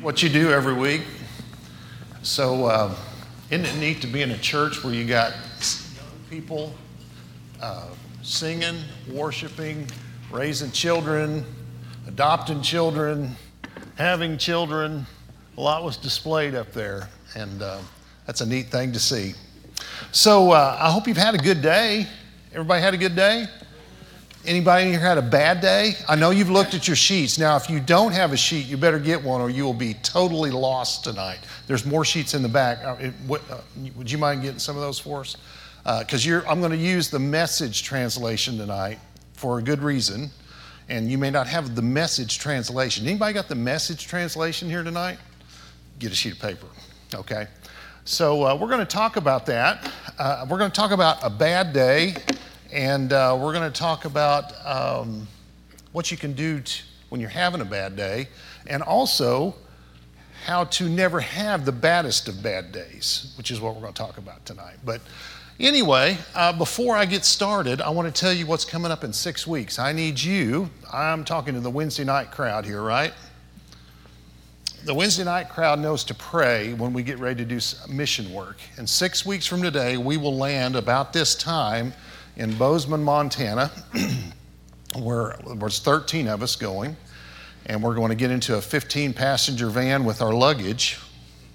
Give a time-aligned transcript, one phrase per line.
[0.00, 1.02] what you do every week.
[2.22, 2.94] So, uh,
[3.50, 5.34] isn't it neat to be in a church where you got
[6.30, 6.72] people
[7.60, 7.88] uh,
[8.22, 8.76] singing,
[9.10, 9.88] worshiping,
[10.30, 11.44] raising children,
[12.06, 13.34] adopting children,
[13.96, 15.04] having children?
[15.56, 17.78] A lot was displayed up there, and uh,
[18.24, 19.34] that's a neat thing to see.
[20.12, 22.06] So, uh, I hope you've had a good day.
[22.52, 23.46] Everybody had a good day?
[24.44, 25.94] Anybody here had a bad day?
[26.08, 27.38] I know you've looked at your sheets.
[27.38, 29.94] Now, if you don't have a sheet, you better get one or you will be
[29.94, 31.40] totally lost tonight.
[31.66, 32.78] There's more sheets in the back.
[32.84, 33.60] Uh, uh,
[33.96, 35.36] would you mind getting some of those for us?
[35.82, 38.98] Because uh, I'm going to use the message translation tonight
[39.32, 40.30] for a good reason,
[40.88, 43.06] and you may not have the message translation.
[43.06, 45.18] Anybody got the message translation here tonight?
[45.98, 46.66] Get a sheet of paper,
[47.12, 47.48] okay?
[48.04, 49.90] So uh, we're going to talk about that.
[50.16, 52.14] Uh, we're going to talk about a bad day
[52.72, 55.26] and uh, we're going to talk about um,
[55.92, 58.28] what you can do to, when you're having a bad day,
[58.66, 59.54] and also
[60.44, 63.98] how to never have the baddest of bad days, which is what we're going to
[63.98, 64.76] talk about tonight.
[64.84, 65.00] But
[65.58, 69.12] anyway, uh, before I get started, I want to tell you what's coming up in
[69.12, 69.78] six weeks.
[69.78, 73.12] I need you, I'm talking to the Wednesday night crowd here, right?
[74.84, 78.58] The Wednesday night crowd knows to pray when we get ready to do mission work.
[78.76, 81.92] And six weeks from today, we will land about this time
[82.38, 83.70] in Bozeman, Montana,
[84.98, 86.96] where there's 13 of us going,
[87.66, 90.98] and we're going to get into a 15 passenger van with our luggage.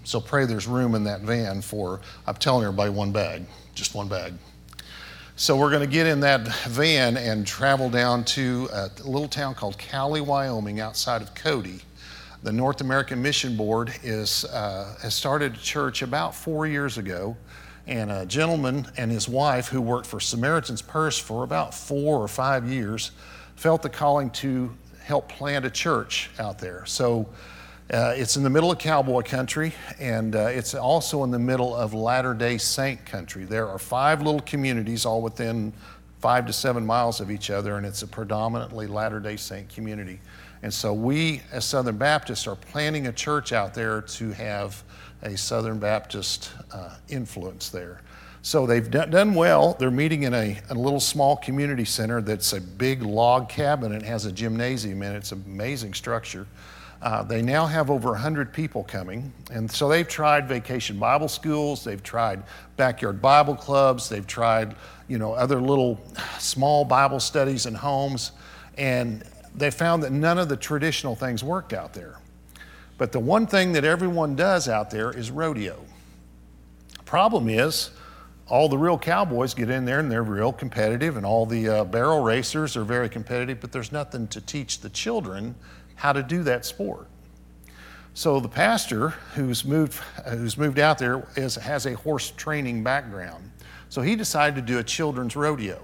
[0.04, 4.10] So pray there's room in that van for, I'm telling everybody, one bag, just one
[4.10, 4.34] bag.
[5.38, 9.56] So we're going to get in that van and travel down to a little town
[9.56, 11.80] called Cowley, Wyoming, outside of Cody.
[12.44, 17.38] The North American Mission Board is, uh, has started a church about four years ago
[17.88, 22.28] and a gentleman and his wife, who worked for Samaritan's Purse for about four or
[22.28, 23.12] five years,
[23.56, 24.72] felt the calling to
[25.04, 26.86] help plant a church out there.
[26.86, 27.28] So
[27.92, 31.76] uh, it's in the middle of cowboy country, and uh, it's also in the middle
[31.76, 33.44] of Latter day Saint country.
[33.44, 35.74] There are five little communities, all within
[36.20, 40.22] five to seven miles of each other, and it's a predominantly Latter day Saint community.
[40.62, 44.82] And so we, as Southern Baptists, are planning a church out there to have
[45.24, 48.02] a Southern Baptist uh, influence there.
[48.42, 49.74] So they've done well.
[49.80, 53.94] They're meeting in a, a, little small community center that's a big log cabin.
[53.94, 55.18] It has a gymnasium in it.
[55.18, 56.46] It's an amazing structure.
[57.02, 59.32] Uh, they now have over 100 people coming.
[59.50, 62.44] And so they've tried vacation Bible schools, they've tried
[62.76, 64.76] backyard Bible clubs, they've tried,
[65.08, 66.02] you know, other little
[66.40, 68.32] small Bible studies in homes.
[68.78, 69.24] And
[69.56, 72.18] they found that none of the traditional things worked out there.
[73.04, 75.78] But the one thing that everyone does out there is rodeo.
[77.04, 77.90] Problem is,
[78.48, 81.84] all the real cowboys get in there and they're real competitive, and all the uh,
[81.84, 85.54] barrel racers are very competitive, but there's nothing to teach the children
[85.96, 87.08] how to do that sport.
[88.14, 93.52] So the pastor who's moved, who's moved out there is, has a horse training background.
[93.90, 95.84] So he decided to do a children's rodeo.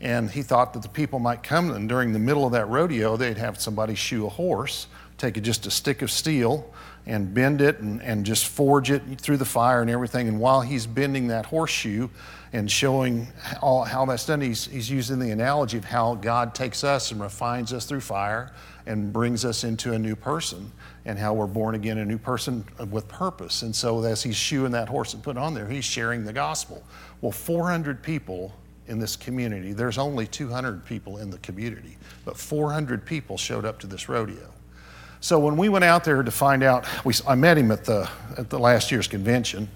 [0.00, 3.16] And he thought that the people might come, and during the middle of that rodeo,
[3.16, 4.86] they'd have somebody shoe a horse
[5.18, 6.70] take just a stick of steel
[7.06, 10.28] and bend it and, and just forge it through the fire and everything.
[10.28, 12.08] And while he's bending that horseshoe
[12.52, 13.28] and showing
[13.62, 17.20] all, how that's done, he's, he's using the analogy of how God takes us and
[17.20, 18.52] refines us through fire
[18.86, 20.72] and brings us into a new person
[21.04, 23.62] and how we're born again a new person with purpose.
[23.62, 26.82] And so as he's shoeing that horse and putting on there, he's sharing the gospel.
[27.20, 28.52] Well, 400 people
[28.88, 33.78] in this community, there's only 200 people in the community, but 400 people showed up
[33.80, 34.52] to this rodeo.
[35.20, 38.08] So when we went out there to find out, we, I met him at the,
[38.36, 39.68] at the last year's convention.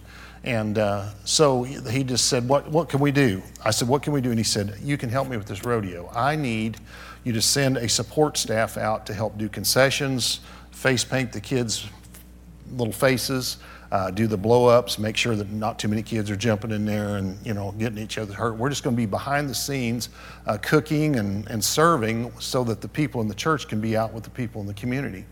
[0.43, 3.43] And uh, so he just said, what, what can we do?
[3.65, 4.31] I said, What can we do?
[4.31, 6.11] And he said, You can help me with this rodeo.
[6.15, 6.78] I need
[7.25, 10.41] you to send a support staff out to help do concessions,
[10.71, 11.87] face paint the kids'
[12.72, 13.59] little faces,
[13.93, 16.84] uh, do the blow ups, make sure that not too many kids are jumping in
[16.84, 18.56] there and you know getting each other hurt.
[18.56, 20.11] We're just going to be behind the scenes,
[20.47, 24.12] uh, cooking and, and serving, so that the people in the church can be out
[24.12, 25.25] with the people in the community.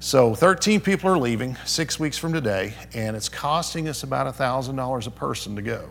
[0.00, 5.06] So 13 people are leaving six weeks from today, and it's costing us about $1,000
[5.06, 5.90] a person to go.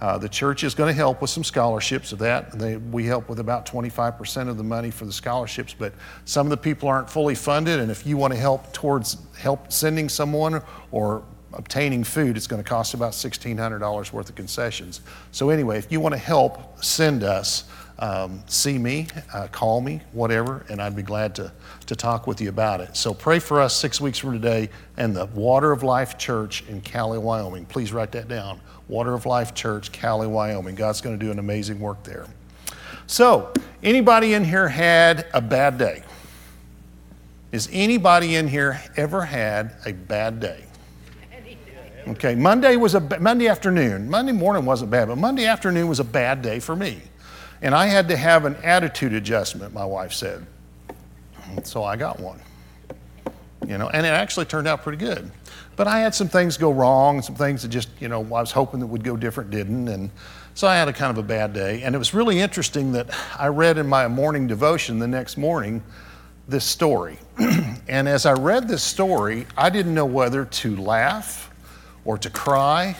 [0.00, 2.58] Uh, the church is going to help with some scholarships of that.
[2.58, 5.94] They, we help with about 25% of the money for the scholarships, but
[6.26, 7.80] some of the people aren't fully funded.
[7.80, 10.60] And if you want to help towards help sending someone
[10.90, 11.24] or
[11.56, 15.00] obtaining food, it's going to cost about $1,600 worth of concessions.
[15.32, 17.64] So, anyway, if you want to help, send us.
[17.98, 21.50] Um, see me, uh, call me, whatever, and I'd be glad to,
[21.86, 22.94] to talk with you about it.
[22.94, 24.68] So pray for us six weeks from today
[24.98, 27.64] and the Water of Life Church in Cowley, Wyoming.
[27.64, 28.60] Please write that down.
[28.88, 30.74] Water of Life Church, Cowley, Wyoming.
[30.74, 32.26] God's going to do an amazing work there.
[33.06, 36.02] So, anybody in here had a bad day?
[37.52, 40.65] Is anybody in here ever had a bad day?
[42.08, 44.08] Okay, Monday was a Monday afternoon.
[44.08, 47.02] Monday morning wasn't bad, but Monday afternoon was a bad day for me.
[47.62, 50.46] And I had to have an attitude adjustment, my wife said.
[51.64, 52.40] So I got one.
[53.66, 55.32] You know, and it actually turned out pretty good.
[55.74, 58.52] But I had some things go wrong, some things that just, you know, I was
[58.52, 59.88] hoping that would go different didn't.
[59.88, 60.10] And
[60.54, 61.82] so I had a kind of a bad day.
[61.82, 65.82] And it was really interesting that I read in my morning devotion the next morning
[66.46, 67.18] this story.
[67.88, 71.50] and as I read this story, I didn't know whether to laugh
[72.06, 72.96] or to cry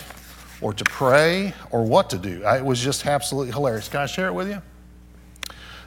[0.61, 2.45] or to pray or what to do.
[2.45, 3.89] I, it was just absolutely hilarious.
[3.89, 4.61] Can I share it with you?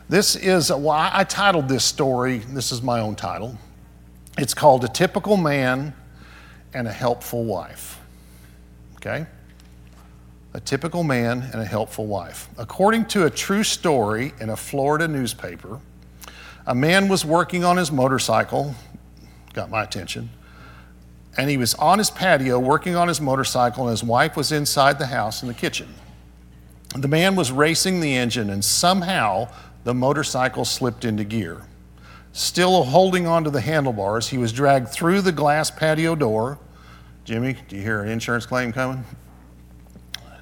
[0.07, 3.55] This is, well, I titled this story, this is my own title.
[4.39, 5.93] It's called A Typical Man
[6.73, 7.99] and a Helpful Wife.
[8.95, 9.27] Okay?
[10.53, 12.49] A typical man and a helpful wife.
[12.57, 15.79] According to a true story in a Florida newspaper,
[16.65, 18.73] a man was working on his motorcycle,
[19.53, 20.29] got my attention,
[21.39, 24.99] and he was on his patio working on his motorcycle, and his wife was inside
[24.99, 25.87] the house in the kitchen.
[26.97, 29.47] The man was racing the engine, and somehow
[29.85, 31.61] the motorcycle slipped into gear.
[32.33, 36.59] Still holding onto the handlebars, he was dragged through the glass patio door.
[37.23, 39.05] Jimmy, do you hear an insurance claim coming?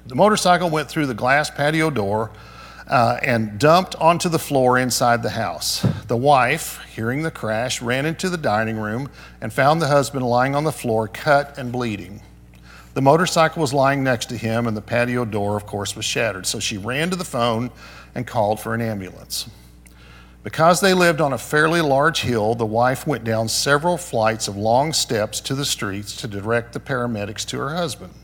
[0.06, 2.32] The motorcycle went through the glass patio door
[2.88, 5.86] uh, and dumped onto the floor inside the house.
[6.06, 10.54] The wife, hearing the crash, ran into the dining room and found the husband lying
[10.54, 12.22] on the floor, cut and bleeding.
[12.94, 16.46] The motorcycle was lying next to him, and the patio door, of course, was shattered.
[16.46, 17.70] So she ran to the phone
[18.14, 19.48] and called for an ambulance.
[20.42, 24.56] Because they lived on a fairly large hill, the wife went down several flights of
[24.56, 28.14] long steps to the streets to direct the paramedics to her husband.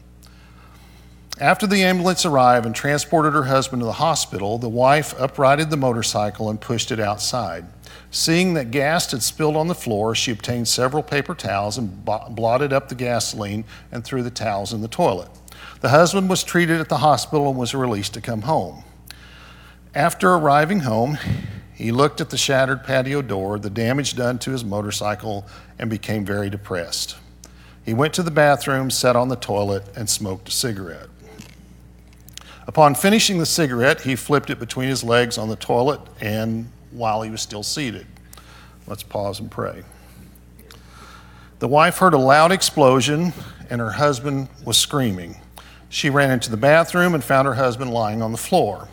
[1.41, 5.77] After the ambulance arrived and transported her husband to the hospital, the wife uprighted the
[5.77, 7.67] motorcycle and pushed it outside.
[8.13, 12.73] Seeing that gas had spilled on the floor, she obtained several paper towels and blotted
[12.73, 15.29] up the gasoline and threw the towels in the toilet.
[15.81, 18.85] The husband was treated at the hospital and was released to come home.
[19.93, 21.19] After arriving home,
[21.73, 25.47] he looked at the shattered patio door, the damage done to his motorcycle,
[25.81, 27.17] and became very depressed.
[27.85, 31.09] He went to the bathroom, sat on the toilet, and smoked a cigarette.
[32.67, 37.23] Upon finishing the cigarette, he flipped it between his legs on the toilet and while
[37.23, 38.07] he was still seated.
[38.87, 39.83] Let's pause and pray.
[41.59, 43.33] The wife heard a loud explosion
[43.71, 45.37] and her husband was screaming.
[45.89, 48.89] She ran into the bathroom and found her husband lying on the floor.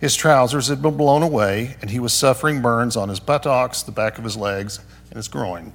[0.00, 3.92] His trousers had been blown away and he was suffering burns on his buttocks, the
[3.92, 4.80] back of his legs,
[5.10, 5.72] and his groin.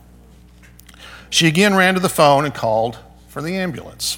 [1.29, 2.97] She again ran to the phone and called
[3.27, 4.17] for the ambulance.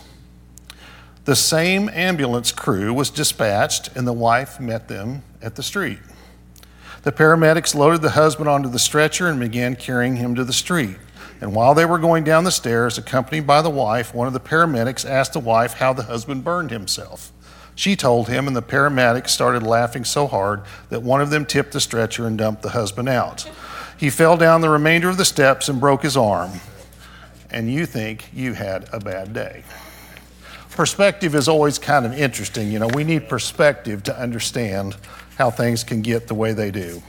[1.28, 6.00] The same ambulance crew was dispatched, and the wife met them at the street.
[7.04, 10.96] The paramedics loaded the husband onto the stretcher and began carrying him to the street.
[11.42, 14.40] And while they were going down the stairs, accompanied by the wife, one of the
[14.40, 17.34] paramedics asked the wife how the husband burned himself.
[17.76, 21.74] She told him, and the paramedics started laughing so hard that one of them tipped
[21.74, 23.52] the stretcher and dumped the husband out.
[23.98, 26.62] He fell down the remainder of the steps and broke his arm.
[27.50, 29.66] And you think you had a bad day
[30.78, 32.72] perspective is always kind of interesting.
[32.72, 34.96] You know, we need perspective to understand
[35.36, 37.02] how things can get the way they do.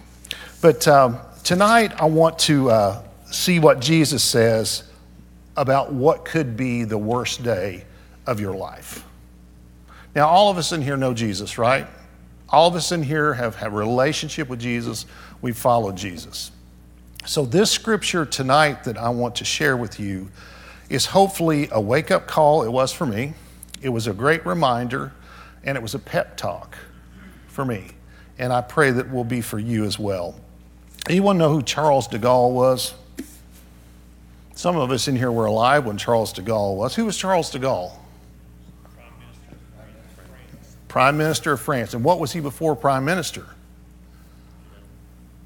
[0.62, 4.84] But um, tonight, I want to uh, see what Jesus says
[5.54, 7.84] about what could be the worst day
[8.26, 9.04] of your life.
[10.16, 11.86] Now, all of us in here know Jesus, right?
[12.48, 15.04] All of us in here have, have a relationship with Jesus.
[15.42, 16.52] We follow Jesus.
[17.26, 20.30] So, this scripture tonight that I want to share with you
[20.88, 22.62] is hopefully a wake up call.
[22.62, 23.34] It was for me.
[23.80, 25.12] It was a great reminder,
[25.64, 26.76] and it was a pep talk
[27.46, 27.88] for me.
[28.38, 30.34] And I pray that will be for you as well.
[31.08, 32.94] Anyone know who Charles de Gaulle was?
[34.54, 36.94] Some of us in here were alive when Charles de Gaulle was.
[36.94, 37.92] Who was Charles de Gaulle?
[40.88, 41.94] Prime Minister of France.
[41.94, 43.46] And what was he before Prime Minister?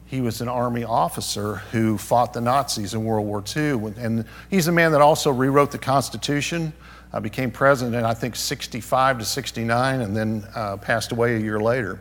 [0.07, 3.93] He was an army officer who fought the Nazis in World War II.
[3.99, 6.73] And he's a man that also rewrote the Constitution
[7.13, 11.39] I became president in, I think, 65 to 69, and then uh, passed away a
[11.39, 12.01] year later.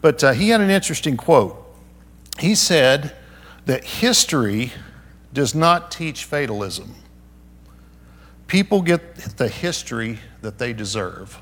[0.00, 1.58] But uh, he had an interesting quote.
[2.38, 3.16] He said
[3.66, 4.72] that history
[5.32, 6.94] does not teach fatalism.
[8.46, 11.40] People get the history that they deserve.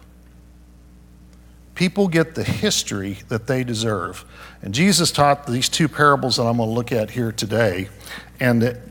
[1.74, 4.24] People get the history that they deserve.
[4.62, 7.88] And Jesus taught these two parables that I'm going to look at here today.
[8.38, 8.82] And it,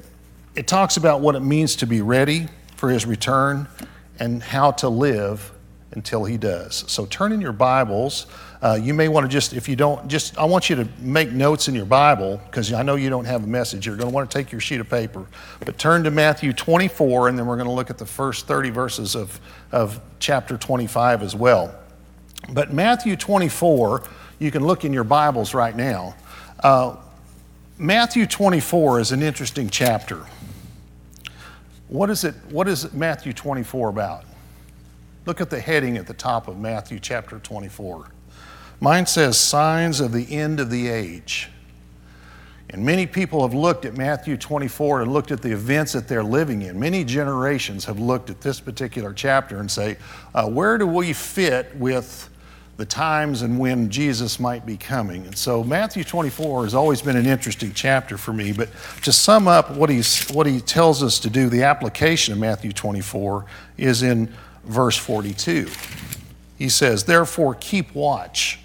[0.55, 3.67] it talks about what it means to be ready for his return
[4.19, 5.51] and how to live
[5.91, 6.85] until he does.
[6.87, 8.27] So turn in your Bibles.
[8.61, 11.31] Uh, you may want to just, if you don't, just, I want you to make
[11.31, 13.85] notes in your Bible because I know you don't have a message.
[13.87, 15.25] You're going to want to take your sheet of paper.
[15.65, 18.69] But turn to Matthew 24, and then we're going to look at the first 30
[18.69, 19.39] verses of,
[19.71, 21.73] of chapter 25 as well.
[22.49, 24.03] But Matthew 24,
[24.39, 26.15] you can look in your Bibles right now.
[26.61, 26.97] Uh,
[27.77, 30.25] Matthew 24 is an interesting chapter.
[31.89, 32.35] What is it?
[32.51, 34.23] What is Matthew 24 about?
[35.25, 38.09] Look at the heading at the top of Matthew chapter 24.
[38.79, 41.49] Mine says signs of the end of the age.
[42.69, 46.23] And many people have looked at Matthew 24 and looked at the events that they're
[46.23, 46.79] living in.
[46.79, 49.97] Many generations have looked at this particular chapter and say,
[50.35, 52.29] uh, where do we fit with
[52.79, 55.25] the times and when Jesus might be coming?
[55.25, 58.53] And so Matthew 24 has always been an interesting chapter for me.
[58.53, 58.69] But
[59.03, 62.71] to sum up what, he's, what he tells us to do, the application of Matthew
[62.71, 63.45] 24
[63.77, 64.33] is in
[64.63, 65.69] verse 42.
[66.57, 68.59] He says, Therefore, keep watch,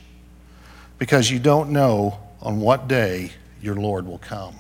[0.99, 4.54] because you don't know on what day your Lord will come.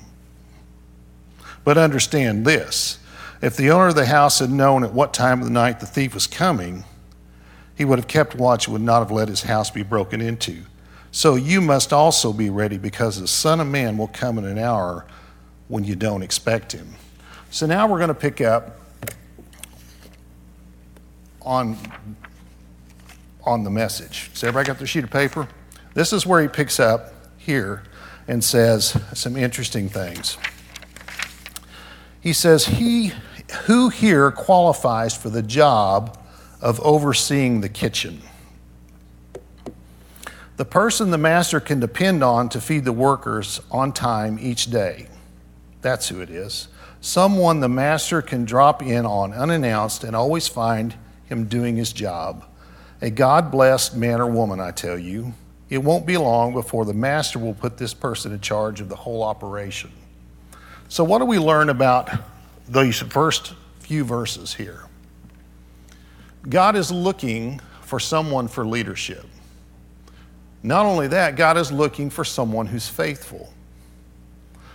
[1.62, 2.98] But understand this
[3.40, 5.86] if the owner of the house had known at what time of the night the
[5.86, 6.82] thief was coming,
[7.76, 10.62] he would have kept watch and would not have let his house be broken into.
[11.10, 14.58] So you must also be ready, because the Son of Man will come in an
[14.58, 15.06] hour
[15.68, 16.94] when you don't expect him.
[17.50, 18.80] So now we're going to pick up
[21.44, 21.76] on,
[23.44, 24.30] on the message.
[24.34, 25.46] So, everybody got their sheet of paper?
[25.94, 27.84] This is where he picks up here
[28.26, 30.38] and says some interesting things.
[32.20, 33.12] He says, He
[33.66, 36.18] who here qualifies for the job
[36.64, 38.22] of overseeing the kitchen?
[40.56, 45.08] The person the master can depend on to feed the workers on time each day.
[45.82, 46.68] That's who it is.
[47.02, 50.94] Someone the master can drop in on unannounced and always find
[51.26, 52.46] him doing his job.
[53.02, 55.34] A God blessed man or woman, I tell you.
[55.68, 58.96] It won't be long before the master will put this person in charge of the
[58.96, 59.90] whole operation.
[60.88, 62.10] So, what do we learn about
[62.68, 64.84] these first few verses here?
[66.48, 69.26] God is looking for someone for leadership.
[70.62, 73.52] Not only that, God is looking for someone who's faithful.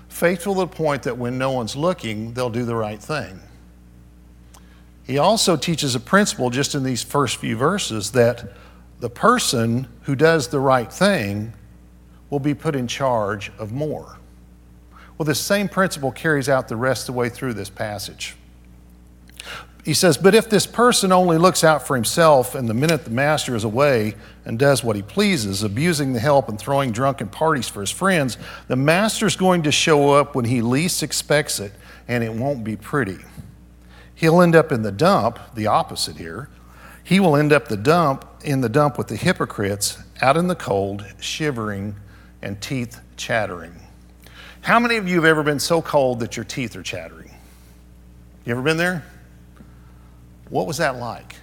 [0.07, 3.39] Faithful to the point that when no one's looking, they'll do the right thing.
[5.03, 8.53] He also teaches a principle just in these first few verses that
[8.99, 11.53] the person who does the right thing
[12.29, 14.17] will be put in charge of more.
[15.17, 18.35] Well, this same principle carries out the rest of the way through this passage.
[19.89, 23.09] He says, But if this person only looks out for himself, and the minute the
[23.09, 24.13] master is away
[24.45, 28.37] and does what he pleases, abusing the help and throwing drunken parties for his friends,
[28.67, 31.71] the master's going to show up when he least expects it,
[32.07, 33.17] and it won't be pretty.
[34.13, 36.49] He'll end up in the dump, the opposite here.
[37.03, 40.55] He will end up the dump in the dump with the hypocrites out in the
[40.55, 41.95] cold, shivering
[42.43, 43.73] and teeth chattering.
[44.61, 47.31] How many of you have ever been so cold that your teeth are chattering?
[48.45, 49.03] You ever been there?
[50.49, 51.35] What was that like?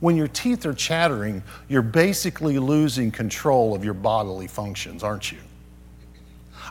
[0.00, 5.38] When your teeth are chattering, you're basically losing control of your bodily functions, aren't you?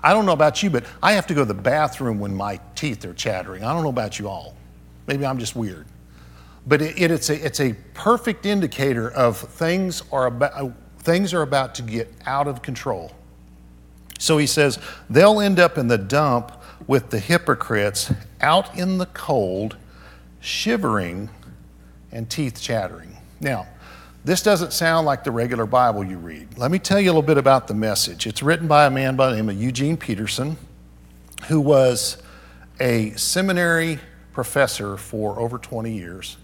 [0.03, 2.59] I don't know about you, but I have to go to the bathroom when my
[2.75, 3.63] teeth are chattering.
[3.63, 4.55] I don't know about you all.
[5.07, 5.85] Maybe I'm just weird.
[6.67, 11.33] But it, it, it's, a, it's a perfect indicator of things are, about, uh, things
[11.33, 13.11] are about to get out of control.
[14.19, 16.51] So he says, they'll end up in the dump
[16.87, 18.11] with the hypocrites
[18.41, 19.77] out in the cold,
[20.43, 21.29] shivering
[22.11, 23.15] and teeth chattering.
[23.39, 23.65] Now,
[24.25, 26.57] this doesn't sound like the regular Bible you read.
[26.57, 28.27] Let me tell you a little bit about the message.
[28.27, 30.57] It's written by a man by the name of Eugene Peterson,
[31.47, 32.21] who was
[32.79, 33.99] a seminary
[34.33, 36.37] professor for over 20 years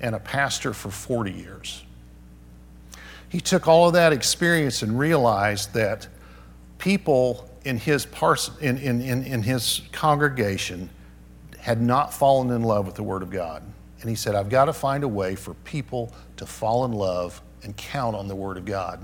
[0.00, 1.84] and a pastor for 40 years.
[3.28, 6.08] He took all of that experience and realized that
[6.78, 10.90] people in his, pars- in, in, in, in his congregation
[11.64, 13.62] had not fallen in love with the Word of God.
[14.02, 17.40] And he said, I've got to find a way for people to fall in love
[17.62, 19.02] and count on the Word of God.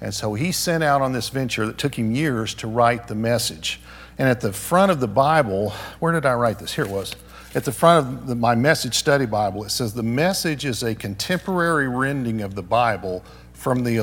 [0.00, 3.14] And so he sent out on this venture that took him years to write the
[3.14, 3.78] message.
[4.16, 6.72] And at the front of the Bible, where did I write this?
[6.72, 7.14] Here it was.
[7.54, 10.94] At the front of the, my message study Bible, it says the message is a
[10.94, 13.22] contemporary rendering of the Bible
[13.52, 13.98] from the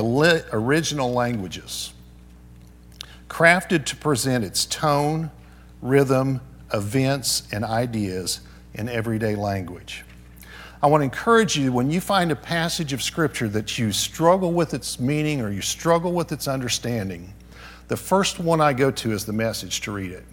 [0.52, 1.92] original languages,
[3.28, 5.32] crafted to present its tone,
[5.82, 6.40] rhythm,
[6.72, 8.40] events, and ideas
[8.74, 10.04] in everyday language.
[10.82, 14.52] I want to encourage you when you find a passage of Scripture that you struggle
[14.52, 17.32] with its meaning or you struggle with its understanding,
[17.88, 20.24] the first one I go to is the message to read it.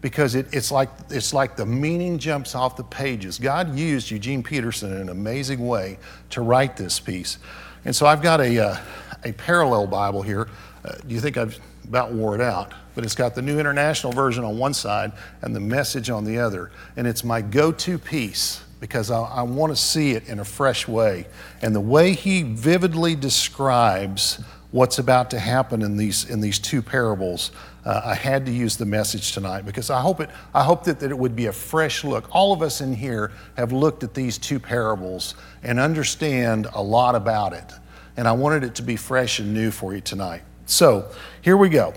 [0.00, 3.38] because it, it's, like, it's like the meaning jumps off the pages.
[3.38, 5.98] God used Eugene Peterson in an amazing way
[6.30, 7.38] to write this piece.
[7.84, 8.76] And so I've got a, uh,
[9.24, 10.48] a parallel Bible here.
[10.84, 12.72] Uh, do you think I've about wore it out?
[12.96, 15.12] But it's got the New International Version on one side
[15.42, 16.72] and the message on the other.
[16.96, 20.44] And it's my go to piece because I, I want to see it in a
[20.44, 21.26] fresh way.
[21.60, 26.80] And the way he vividly describes what's about to happen in these, in these two
[26.80, 27.52] parables,
[27.84, 30.98] uh, I had to use the message tonight because I hope, it, I hope that,
[31.00, 32.34] that it would be a fresh look.
[32.34, 37.14] All of us in here have looked at these two parables and understand a lot
[37.14, 37.72] about it.
[38.16, 40.42] And I wanted it to be fresh and new for you tonight.
[40.64, 41.10] So
[41.42, 41.92] here we go.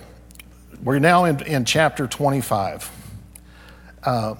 [0.81, 2.89] We're now in, in chapter 25.
[4.01, 4.36] Uh,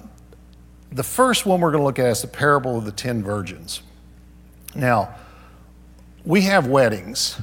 [0.90, 3.82] the first one we're going to look at is the parable of the ten virgins.
[4.74, 5.14] Now,
[6.24, 7.38] we have weddings,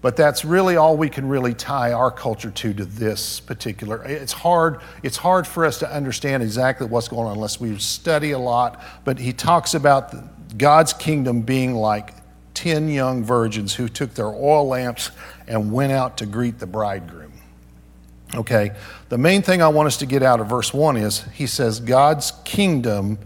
[0.00, 4.04] but that's really all we can really tie our culture to to this particular.
[4.04, 8.30] It's hard, it's hard for us to understand exactly what's going on unless we study
[8.30, 8.80] a lot.
[9.04, 10.14] But he talks about
[10.56, 12.14] God's kingdom being like
[12.60, 15.12] 10 young virgins who took their oil lamps
[15.48, 17.32] and went out to greet the bridegroom.
[18.34, 18.72] Okay,
[19.08, 21.80] the main thing I want us to get out of verse 1 is he says,
[21.80, 23.18] God's kingdom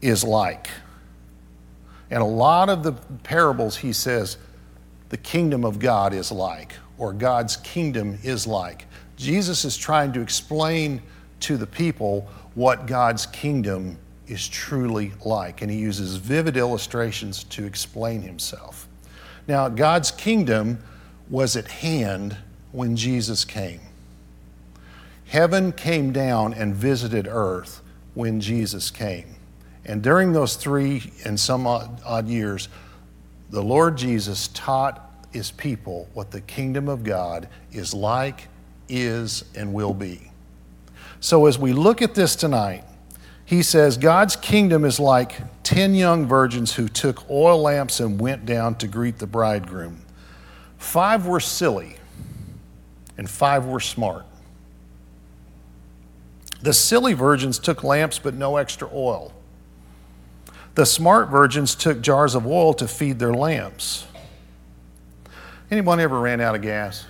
[0.00, 0.70] is like.
[2.12, 2.92] And a lot of the
[3.24, 4.36] parables, he says,
[5.08, 8.86] the kingdom of God is like, or God's kingdom is like.
[9.16, 11.02] Jesus is trying to explain
[11.40, 13.98] to the people what God's kingdom
[14.28, 18.86] is truly like, and he uses vivid illustrations to explain himself.
[19.46, 20.78] Now, God's kingdom
[21.30, 22.36] was at hand
[22.72, 23.80] when Jesus came.
[25.26, 27.82] Heaven came down and visited earth
[28.14, 29.34] when Jesus came.
[29.84, 32.68] And during those three and some odd, odd years,
[33.50, 38.48] the Lord Jesus taught his people what the kingdom of God is like,
[38.88, 40.30] is, and will be.
[41.20, 42.84] So as we look at this tonight,
[43.48, 48.44] he says God's kingdom is like 10 young virgins who took oil lamps and went
[48.44, 50.02] down to greet the bridegroom.
[50.76, 51.96] Five were silly,
[53.16, 54.26] and five were smart.
[56.60, 59.32] The silly virgins took lamps but no extra oil.
[60.74, 64.06] The smart virgins took jars of oil to feed their lamps.
[65.70, 67.06] Anyone ever ran out of gas?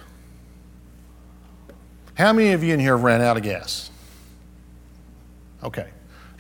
[2.14, 3.90] How many of you in here ran out of gas?
[5.64, 5.88] Okay.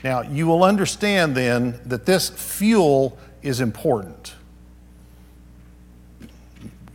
[0.04, 4.34] Now, you will understand then that this fuel is important.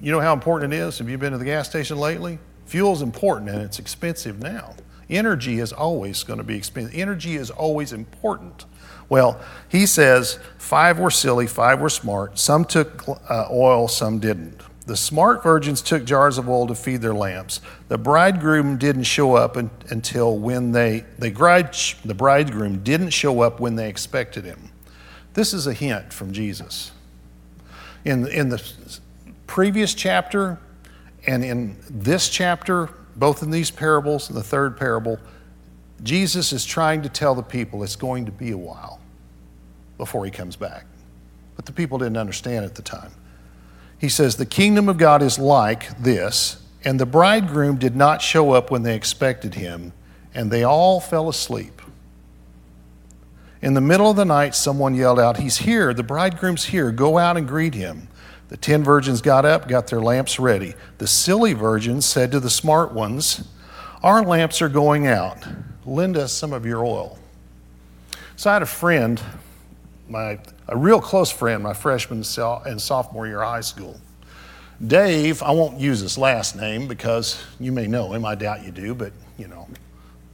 [0.01, 0.99] You know how important it is?
[0.99, 2.39] Have you been to the gas station lately?
[2.65, 4.75] Fuel is important and it's expensive now.
[5.09, 6.95] Energy is always going to be expensive.
[6.95, 8.65] Energy is always important.
[9.09, 9.39] Well,
[9.69, 12.39] he says five were silly, five were smart.
[12.39, 14.61] Some took uh, oil, some didn't.
[14.85, 17.61] The smart virgins took jars of oil to feed their lamps.
[17.87, 23.75] The bridegroom didn't show up until when they, they the bridegroom didn't show up when
[23.75, 24.69] they expected him.
[25.33, 26.91] This is a hint from Jesus.
[28.03, 28.61] In, in the
[29.47, 30.59] previous chapter
[31.25, 35.17] and in this chapter, both in these parables and the third parable,
[36.03, 38.99] Jesus is trying to tell the people it's going to be a while
[39.97, 40.85] before he comes back.
[41.55, 43.11] But the people didn't understand at the time.
[44.03, 48.51] He says, The kingdom of God is like this, and the bridegroom did not show
[48.51, 49.93] up when they expected him,
[50.33, 51.81] and they all fell asleep.
[53.61, 57.17] In the middle of the night, someone yelled out, He's here, the bridegroom's here, go
[57.17, 58.09] out and greet him.
[58.49, 60.75] The ten virgins got up, got their lamps ready.
[60.97, 63.47] The silly virgins said to the smart ones,
[64.03, 65.37] Our lamps are going out.
[65.85, 67.17] Lend us some of your oil.
[68.35, 69.21] So I had a friend,
[70.13, 73.99] my, a real close friend, my freshman and sophomore year of high school.
[74.85, 78.23] Dave, I won't use his last name because you may know him.
[78.23, 79.67] I doubt you do, but you know,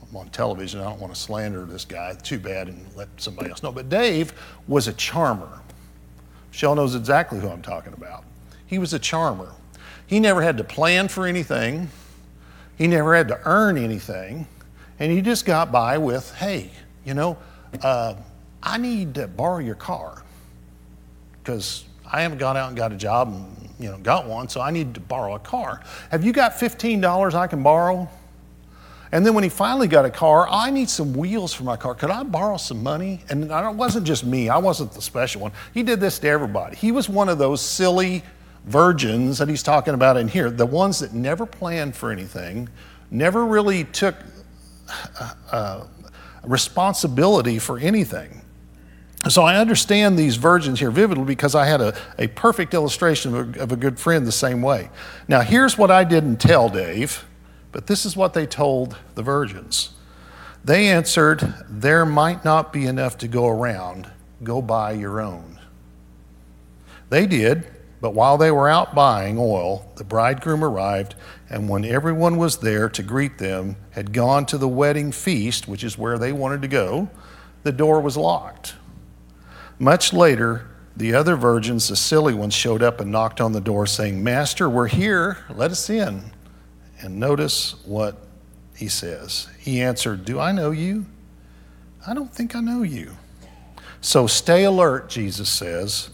[0.02, 0.82] I'm on television.
[0.82, 3.72] I don't want to slander this guy too bad and let somebody else know.
[3.72, 4.34] But Dave
[4.68, 5.62] was a charmer.
[6.52, 8.26] Shell knows exactly who I'm talking about.
[8.68, 9.54] He was a charmer.
[10.08, 11.90] He never had to plan for anything,
[12.78, 14.46] he never had to earn anything,
[15.00, 16.72] and he just got by with, hey,
[17.06, 17.38] you know,
[17.82, 18.16] uh,
[18.62, 20.24] I need to borrow your car
[21.42, 24.62] because I haven't gone out and got a job and you know got one, so
[24.62, 25.82] I need to borrow a car.
[26.12, 28.10] Have you got $15 I can borrow?
[29.12, 31.96] And then when he finally got a car, I need some wheels for my car.
[31.96, 33.22] Could I borrow some money?
[33.30, 35.52] And it wasn't just me, I wasn't the special one.
[35.74, 36.76] He did this to everybody.
[36.76, 38.24] He was one of those silly
[38.66, 42.70] virgins that he's talking about in here, the ones that never planned for anything,
[43.10, 44.16] never really took
[45.20, 45.84] uh, uh
[46.44, 48.39] responsibility for anything.
[49.28, 53.58] So I understand these virgins here vividly because I had a, a perfect illustration of
[53.58, 54.90] a, of a good friend the same way.
[55.28, 57.26] Now, here's what I didn't tell Dave
[57.74, 59.92] But this is what they told the virgins.
[60.64, 64.10] They answered, There might not be enough to go around.
[64.42, 65.60] Go buy your own.
[67.10, 67.68] They did,
[68.00, 71.16] but while they were out buying oil, the bridegroom arrived,
[71.50, 75.84] and when everyone was there to greet them, had gone to the wedding feast, which
[75.84, 77.10] is where they wanted to go,
[77.64, 78.76] the door was locked.
[79.80, 83.88] Much later, the other virgins, the silly ones, showed up and knocked on the door,
[83.88, 85.38] saying, Master, we're here.
[85.50, 86.32] Let us in.
[87.02, 88.18] And notice what
[88.76, 89.48] he says.
[89.58, 91.06] He answered, Do I know you?
[92.06, 93.16] I don't think I know you.
[94.02, 96.10] So stay alert, Jesus says.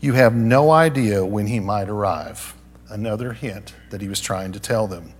[0.00, 2.54] You have no idea when he might arrive.
[2.88, 5.12] Another hint that he was trying to tell them.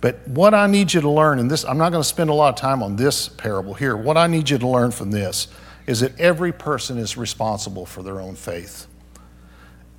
[0.00, 2.34] But what I need you to learn, and this, I'm not going to spend a
[2.34, 3.96] lot of time on this parable here.
[3.96, 5.48] What I need you to learn from this
[5.86, 8.86] is that every person is responsible for their own faith.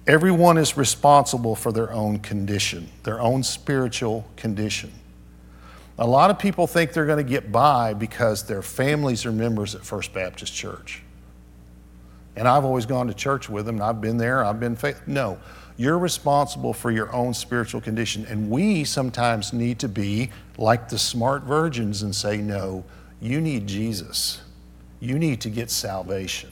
[0.05, 4.91] Everyone is responsible for their own condition, their own spiritual condition.
[5.99, 9.75] A lot of people think they're going to get by because their families are members
[9.75, 11.01] at First Baptist Church.
[12.35, 15.11] And I've always gone to church with them, and I've been there, I've been faithful.
[15.11, 15.39] No,
[15.75, 18.25] you're responsible for your own spiritual condition.
[18.27, 22.85] And we sometimes need to be like the smart virgins and say, no,
[23.19, 24.41] you need Jesus.
[24.99, 26.51] You need to get salvation.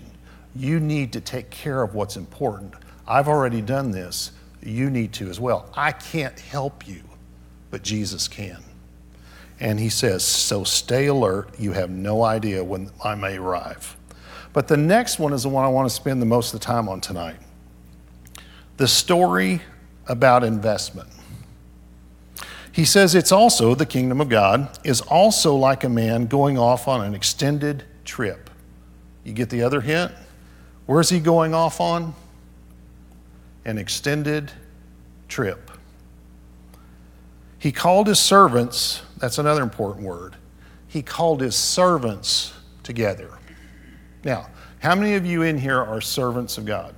[0.56, 2.74] You need to take care of what's important.
[3.08, 4.32] I've already done this.
[4.62, 5.70] You need to as well.
[5.76, 7.02] I can't help you,
[7.72, 8.64] but Jesus can.
[9.60, 11.60] And he says, So stay alert.
[11.60, 13.96] You have no idea when I may arrive.
[14.54, 16.66] But the next one is the one I want to spend the most of the
[16.66, 17.38] time on tonight
[18.78, 19.62] the story
[20.08, 21.10] about investment.
[22.72, 26.90] He says it's also, the kingdom of God is also like a man going off
[26.90, 28.50] on an extended trip.
[29.24, 30.12] You get the other hint?
[30.86, 32.14] Where's he going off on?
[33.66, 34.52] An extended
[35.28, 35.72] trip.
[37.58, 40.36] He called his servants, that's another important word.
[40.88, 43.32] He called his servants together.
[44.24, 44.48] Now,
[44.80, 46.94] how many of you in here are servants of God?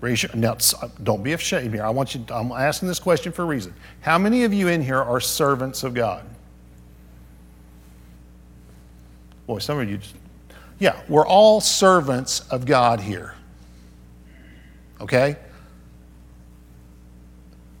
[0.00, 1.84] Raise your, now, uh, don't be ashamed here.
[1.84, 3.72] I want you, I'm asking this question for a reason.
[4.00, 6.24] How many of you in here are servants of God?
[9.52, 10.14] Boy, some of you just,
[10.78, 13.34] yeah, we're all servants of God here.
[14.98, 15.36] Okay?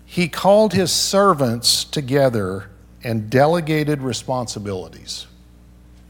[0.04, 2.68] He called his servants together
[3.02, 5.26] and delegated responsibilities.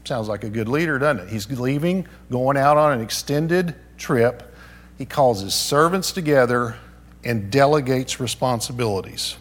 [0.03, 1.31] Sounds like a good leader, doesn't it?
[1.31, 4.53] He's leaving, going out on an extended trip.
[4.97, 6.75] He calls his servants together
[7.23, 9.37] and delegates responsibilities.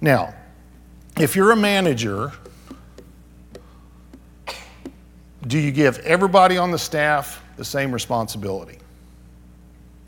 [0.00, 0.34] Now,
[1.20, 2.32] if you're a manager,
[5.46, 8.78] do you give everybody on the staff the same responsibility?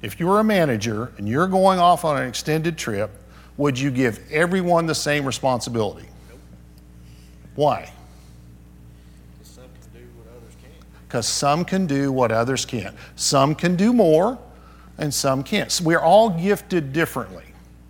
[0.03, 3.11] If you were a manager and you're going off on an extended trip,
[3.57, 6.07] would you give everyone the same responsibility?
[7.55, 7.90] Why?
[11.09, 12.94] Because some can do what others can't.
[13.14, 14.38] Some can do more
[14.99, 15.70] and some can't.
[15.70, 17.44] So we're all gifted differently.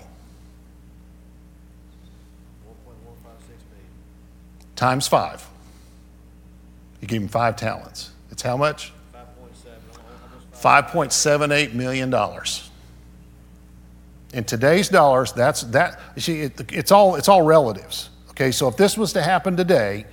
[4.74, 5.46] Times five.
[7.02, 8.12] You gave him five talents.
[8.30, 8.92] It's how much?
[10.54, 12.70] 5.78 million dollars.
[14.32, 16.00] In today's dollars, that's that.
[16.16, 18.08] See, it, it's all it's all relatives.
[18.30, 20.06] Okay, so if this was to happen today,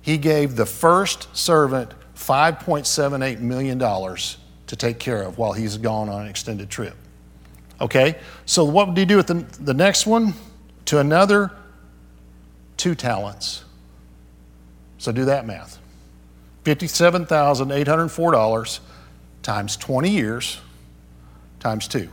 [0.00, 6.22] he gave the first servant $5.78 million to take care of while he's gone on
[6.22, 6.94] an extended trip.
[7.80, 8.16] Okay,
[8.46, 10.34] so what would he do with the, the next one?
[10.86, 11.50] To another
[12.76, 13.64] two talents.
[14.98, 15.79] So do that math
[16.64, 18.80] $57,804
[19.42, 20.60] times 20 years
[21.58, 22.08] times two.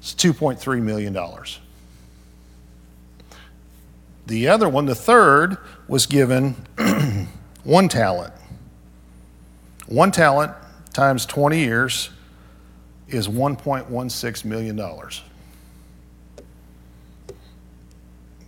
[0.00, 1.16] It's $2.3 million.
[4.26, 5.56] The other one, the third,
[5.88, 6.54] was given
[7.64, 8.34] one talent.
[9.86, 10.52] One talent
[10.92, 12.10] times 20 years
[13.08, 14.76] is $1.16 million.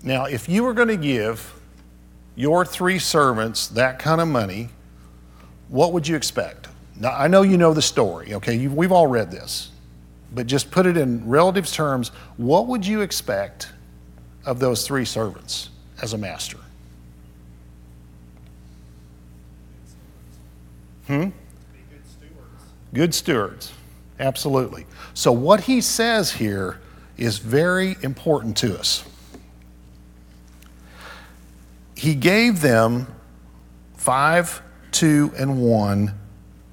[0.02, 1.57] Now, if you were going to give
[2.38, 4.68] your three servants that kind of money,
[5.66, 6.68] what would you expect?
[6.94, 8.54] Now, I know you know the story, okay?
[8.54, 9.70] You, we've all read this.
[10.32, 13.70] But just put it in relative terms, what would you expect
[14.46, 15.70] of those three servants
[16.00, 16.58] as a master?
[21.08, 21.22] Hmm?
[21.22, 21.32] Good
[22.06, 22.62] stewards.
[22.94, 23.72] Good stewards,
[24.20, 24.86] absolutely.
[25.12, 26.80] So, what he says here
[27.16, 29.02] is very important to us.
[31.98, 33.12] He gave them
[33.96, 36.14] five, two, and one.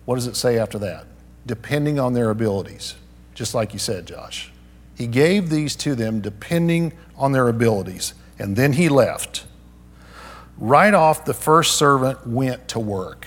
[0.05, 1.07] What does it say after that?
[1.47, 2.93] Depending on their abilities,
[3.33, 4.51] just like you said, Josh.
[4.95, 9.45] He gave these to them depending on their abilities, and then he left.
[10.59, 13.25] Right off, the first servant went to work.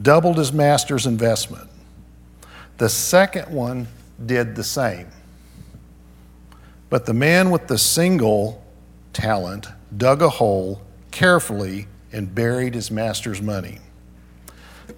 [0.00, 1.68] Doubled his master's investment.
[2.78, 3.88] The second one
[4.24, 5.08] did the same.
[6.90, 8.64] But the man with the single
[9.12, 13.78] talent dug a hole carefully and buried his master's money.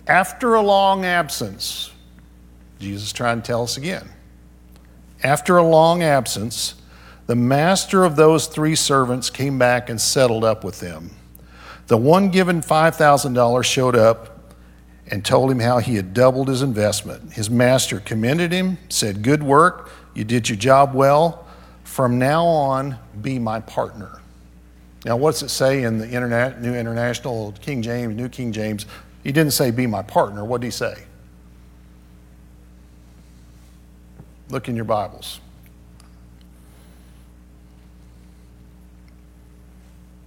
[0.06, 1.90] After a long absence,
[2.78, 4.08] Jesus trying to tell us again.
[5.22, 6.76] After a long absence,
[7.26, 11.10] the master of those three servants came back and settled up with them.
[11.88, 14.54] The one given $5,000 showed up
[15.08, 17.32] and told him how he had doubled his investment.
[17.32, 21.46] His master commended him, said, Good work, you did your job well.
[21.90, 24.20] From now on, be my partner.
[25.04, 28.86] Now, what's it say in the Internet, New International, King James, New King James?
[29.24, 30.44] He didn't say, be my partner.
[30.44, 31.02] What did he say?
[34.50, 35.40] Look in your Bibles.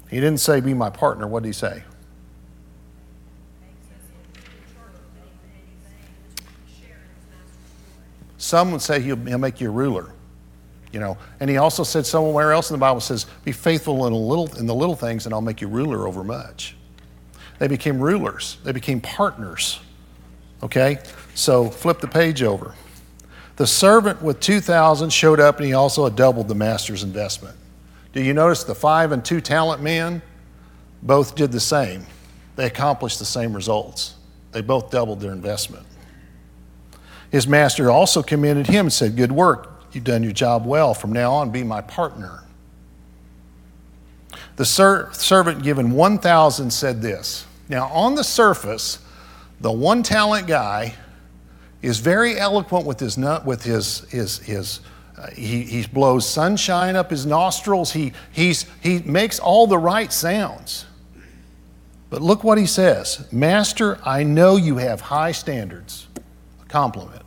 [0.09, 1.27] He didn't say, be my partner.
[1.27, 1.85] What did he say?
[8.37, 10.09] Some would say he'll, he'll make you a ruler.
[10.93, 14.13] You know, and he also said somewhere else in the Bible says, "Be faithful in,
[14.13, 16.77] little, in the little things, and I'll make you ruler over much."
[17.59, 18.57] They became rulers.
[18.63, 19.79] They became partners.
[20.61, 20.99] Okay,
[21.35, 22.73] so flip the page over.
[23.55, 27.55] The servant with 2,000 showed up and he also doubled the master's investment.
[28.13, 30.21] Do you notice the five and two talent man
[31.01, 32.05] both did the same?
[32.55, 34.15] They accomplished the same results.
[34.51, 35.85] They both doubled their investment.
[37.31, 39.72] His master also commended him and said, Good work.
[39.93, 40.93] You've done your job well.
[40.93, 42.43] From now on, be my partner.
[44.55, 47.45] The ser- servant given 1,000 said this.
[47.69, 48.99] Now, on the surface,
[49.61, 50.95] the one talent guy
[51.81, 54.79] is very eloquent with his, with his, his, his
[55.17, 57.91] uh, he, he blows sunshine up his nostrils.
[57.91, 60.85] He, he's, he makes all the right sounds.
[62.09, 66.07] But look what he says Master, I know you have high standards.
[66.61, 67.22] A compliment.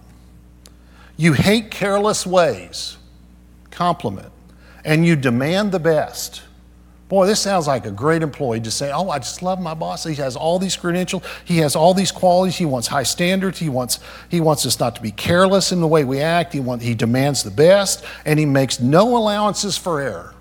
[1.17, 2.97] You hate careless ways.
[3.71, 4.33] Compliment.
[4.85, 6.43] And you demand the best.
[7.09, 10.03] Boy, this sounds like a great employee to say, Oh, I just love my boss.
[10.05, 13.69] He has all these credentials, he has all these qualities, he wants high standards, he
[13.69, 16.83] wants, he wants us not to be careless in the way we act, he, want,
[16.83, 20.35] he demands the best, and he makes no allowances for error.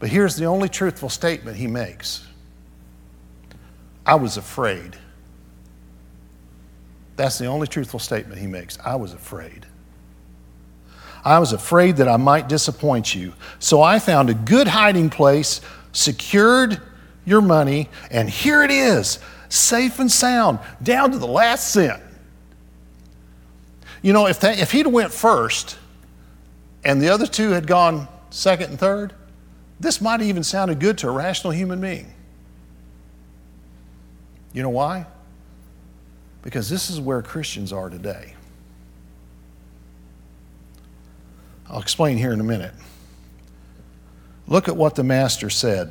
[0.00, 2.26] But here's the only truthful statement he makes
[4.04, 4.98] I was afraid.
[7.16, 8.78] That's the only truthful statement he makes.
[8.84, 9.66] I was afraid.
[11.24, 13.32] I was afraid that I might disappoint you.
[13.58, 15.60] So I found a good hiding place,
[15.92, 16.80] secured
[17.24, 22.02] your money, and here it is, safe and sound, down to the last cent.
[24.02, 25.78] You know, if, that, if he'd went first
[26.84, 29.14] and the other two had gone second and third,
[29.80, 32.12] this might have even sounded good to a rational human being.
[34.52, 35.06] You know why?
[36.44, 38.34] Because this is where Christians are today.
[41.68, 42.74] I'll explain here in a minute.
[44.46, 45.90] Look at what the master said.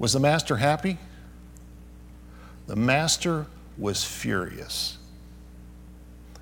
[0.00, 0.98] Was the master happy?
[2.66, 3.46] The master
[3.78, 4.98] was furious.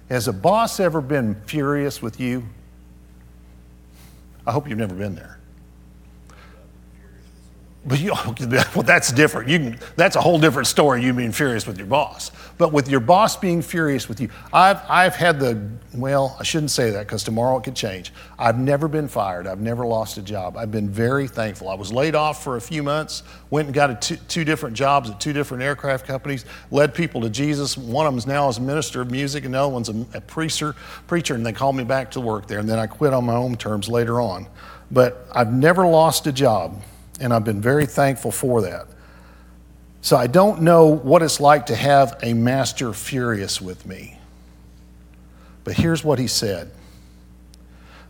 [0.08, 2.44] Has a boss ever been furious with you?
[4.46, 5.37] I hope you've never been there.
[7.86, 8.12] But you,
[8.74, 9.48] well, that's different.
[9.48, 12.32] You can, that's a whole different story, you being furious with your boss.
[12.58, 16.72] But with your boss being furious with you, I've, I've had the, well, I shouldn't
[16.72, 18.12] say that because tomorrow it could change.
[18.36, 19.46] I've never been fired.
[19.46, 20.56] I've never lost a job.
[20.56, 21.68] I've been very thankful.
[21.68, 25.08] I was laid off for a few months, went and got two, two different jobs
[25.08, 27.78] at two different aircraft companies, led people to Jesus.
[27.78, 30.04] One of them is now as a minister of music, and the other one's a,
[30.14, 30.74] a preacher,
[31.06, 32.58] preacher, and they called me back to work there.
[32.58, 34.48] And then I quit on my own terms later on.
[34.90, 36.82] But I've never lost a job
[37.20, 38.86] and I've been very thankful for that.
[40.00, 44.18] So I don't know what it's like to have a master furious with me.
[45.64, 46.70] But here's what he said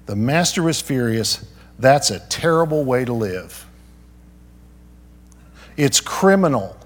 [0.06, 1.44] The master was furious.
[1.78, 3.66] That's a terrible way to live.
[5.76, 6.76] It's criminal.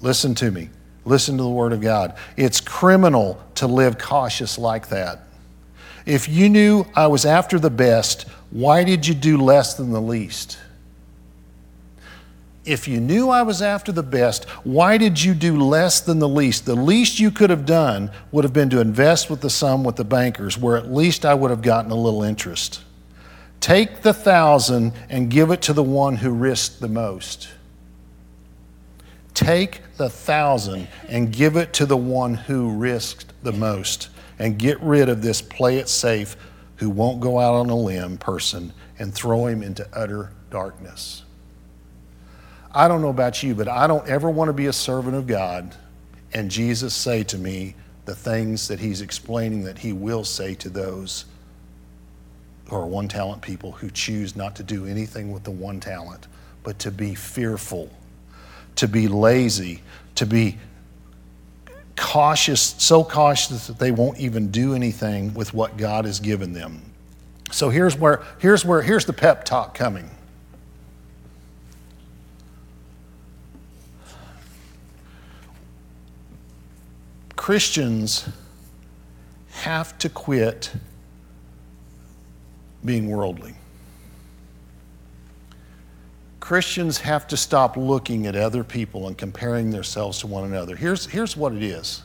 [0.00, 0.68] Listen to me.
[1.04, 2.14] Listen to the word of God.
[2.36, 5.22] It's criminal to live cautious like that.
[6.04, 10.00] If you knew I was after the best, why did you do less than the
[10.00, 10.58] least?
[12.64, 16.28] If you knew I was after the best, why did you do less than the
[16.28, 16.66] least?
[16.66, 19.96] The least you could have done would have been to invest with the sum with
[19.96, 22.82] the bankers, where at least I would have gotten a little interest.
[23.60, 27.48] Take the thousand and give it to the one who risked the most.
[29.32, 34.08] Take the thousand and give it to the one who risked the most.
[34.38, 36.36] And get rid of this play it safe
[36.78, 41.22] who won't go out on a limb person and throw him into utter darkness.
[42.72, 45.26] I don't know about you, but I don't ever want to be a servant of
[45.26, 45.74] God
[46.32, 50.68] and Jesus say to me the things that he's explaining that he will say to
[50.68, 51.24] those
[52.68, 56.26] who are one talent people who choose not to do anything with the one talent,
[56.62, 57.90] but to be fearful,
[58.76, 59.82] to be lazy,
[60.14, 60.58] to be
[62.08, 66.80] cautious, so cautious that they won't even do anything with what God has given them.
[67.50, 70.08] So here's where, here's where, here's the pep talk coming.
[77.36, 78.26] Christians
[79.50, 80.72] have to quit
[82.82, 83.54] being worldly.
[86.48, 90.76] Christians have to stop looking at other people and comparing themselves to one another.
[90.76, 92.02] Here's, here's what it is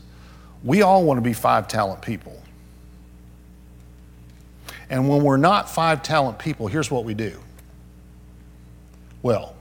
[0.65, 2.43] we all want to be five talent people.
[4.89, 7.39] And when we're not five talent people, here's what we do.
[9.21, 9.55] Well,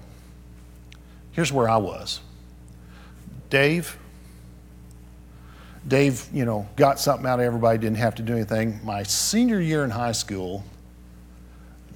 [1.30, 2.18] here's where I was.
[3.50, 3.96] Dave,
[5.86, 8.80] Dave, you know, got something out of everybody, didn't have to do anything.
[8.82, 10.64] My senior year in high school,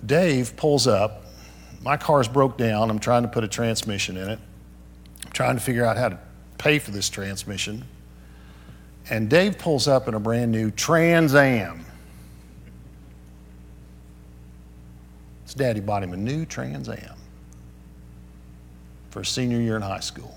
[0.07, 1.25] Dave pulls up
[1.83, 2.91] my car's broke down.
[2.91, 4.39] I'm trying to put a transmission in it.
[5.25, 6.19] I'm trying to figure out how to
[6.59, 7.85] pay for this transmission.
[9.09, 11.85] And Dave pulls up in a brand new Trans Am.
[15.45, 17.17] His daddy bought him a new Trans Am
[19.11, 20.37] for a senior year in high school.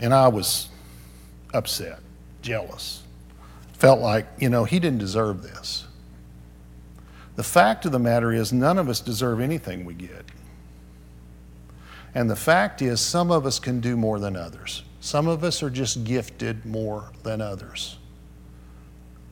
[0.00, 0.68] And I was
[1.54, 2.00] upset,
[2.42, 3.02] jealous.
[3.74, 5.86] Felt like, you know, he didn't deserve this.
[7.42, 10.24] The fact of the matter is, none of us deserve anything we get.
[12.14, 14.84] And the fact is, some of us can do more than others.
[15.00, 17.98] Some of us are just gifted more than others.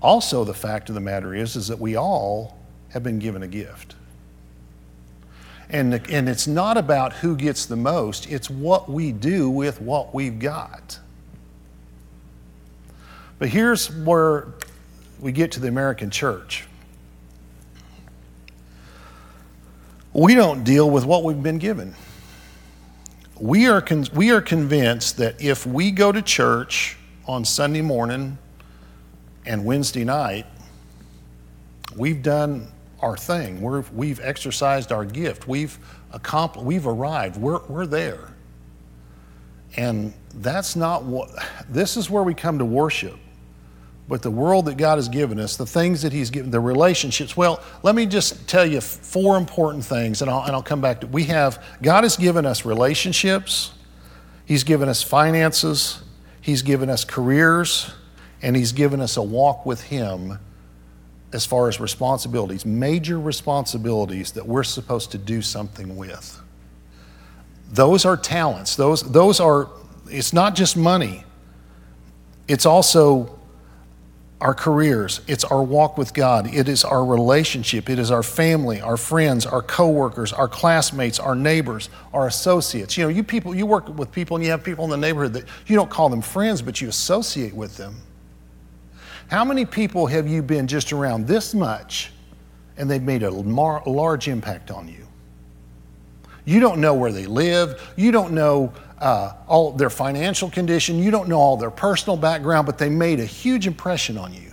[0.03, 3.46] Also, the fact of the matter is, is that we all have been given a
[3.46, 3.94] gift.
[5.68, 10.12] And, and it's not about who gets the most, it's what we do with what
[10.12, 10.99] we've got.
[13.38, 14.49] But here's where
[15.20, 16.66] we get to the American church.
[20.12, 21.94] We don't deal with what we've been given.
[23.38, 26.96] We are, con- we are convinced that if we go to church
[27.27, 28.37] on Sunday morning
[29.46, 30.46] and Wednesday night,
[31.96, 32.69] we've done
[33.00, 33.61] our thing.
[33.61, 35.48] We're, we've exercised our gift.
[35.48, 35.79] We've
[36.13, 37.37] accomplished, we've arrived.
[37.37, 38.29] We're, we're there.
[39.77, 41.31] And that's not what,
[41.69, 43.19] this is where we come to worship
[44.11, 47.37] but the world that God has given us, the things that He's given, the relationships.
[47.37, 51.02] Well, let me just tell you four important things, and I'll, and I'll come back
[51.02, 51.06] to.
[51.06, 53.73] We have God has given us relationships,
[54.44, 56.02] He's given us finances,
[56.40, 57.92] He's given us careers,
[58.42, 60.40] and He's given us a walk with Him
[61.33, 66.40] as far as responsibilities, major responsibilities that we're supposed to do something with.
[67.71, 68.75] Those are talents.
[68.75, 69.69] Those, those are,
[70.08, 71.23] it's not just money,
[72.48, 73.37] it's also
[74.41, 78.81] our careers, it's our walk with God, it is our relationship, it is our family,
[78.81, 82.97] our friends, our coworkers, our classmates, our neighbors, our associates.
[82.97, 85.35] You know, you people, you work with people and you have people in the neighborhood
[85.35, 87.97] that you don't call them friends, but you associate with them.
[89.31, 92.11] How many people have you been just around this much
[92.79, 95.07] and they've made a large impact on you?
[96.47, 101.11] You don't know where they live, you don't know uh, all their financial condition, you
[101.11, 104.53] don't know all their personal background, but they made a huge impression on you.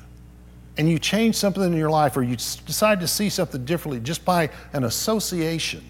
[0.77, 4.23] And you change something in your life or you decide to see something differently just
[4.23, 5.83] by an association.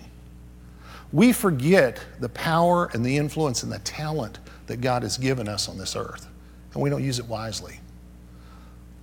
[1.11, 5.69] We forget the power and the influence and the talent that God has given us
[5.69, 6.27] on this earth,
[6.73, 7.79] and we don't use it wisely.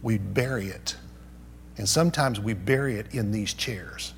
[0.03, 0.97] We bury it.
[1.77, 4.13] And sometimes we bury it in these chairs.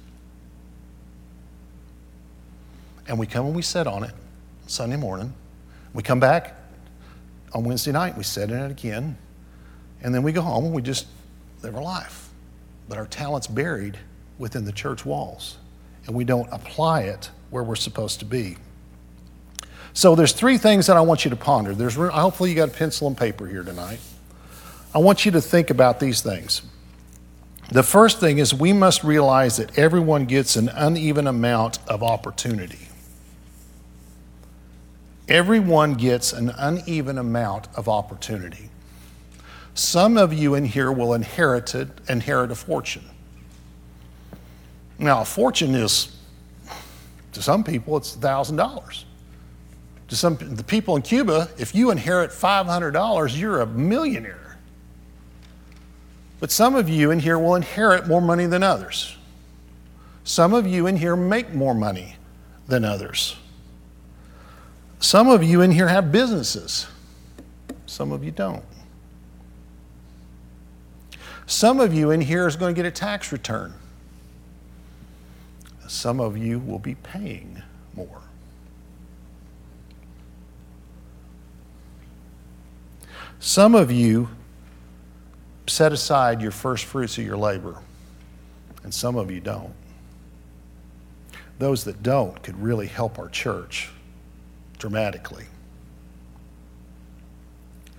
[3.09, 4.12] And we come and we sit on it
[4.66, 5.32] Sunday morning.
[5.94, 6.54] We come back
[7.52, 9.16] on Wednesday night, we sit in it again,
[10.02, 11.06] and then we go home and we just
[11.62, 12.28] live our life.
[12.88, 13.96] But our talent's buried
[14.38, 15.56] within the church walls,
[16.06, 18.56] and we don't apply it where we're supposed to be.
[19.92, 21.74] So there's three things that I want you to ponder.
[21.74, 24.00] There's hopefully you got a pencil and paper here tonight.
[24.94, 26.62] I want you to think about these things.
[27.70, 32.86] The first thing is we must realize that everyone gets an uneven amount of opportunity
[35.29, 38.70] everyone gets an uneven amount of opportunity.
[39.74, 43.05] Some of you in here will inherit, it, inherit a fortune.
[44.99, 46.16] Now, a fortune is,
[47.33, 49.05] to some people, it's $1,000.
[50.09, 54.57] To some the people in Cuba, if you inherit $500, you're a millionaire.
[56.39, 59.16] But some of you in here will inherit more money than others.
[60.24, 62.16] Some of you in here make more money
[62.68, 63.37] than others.
[64.99, 66.86] Some of you in here have businesses,
[67.86, 68.64] some of you don't.
[71.47, 73.72] Some of you in here is going to get a tax return.
[75.86, 77.62] Some of you will be paying
[77.94, 78.20] more.
[83.38, 84.28] Some of you
[85.68, 87.76] set aside your first fruits of your labor,
[88.82, 89.74] and some of you don't.
[91.59, 93.90] Those that don't could really help our church
[94.87, 95.47] dramatically.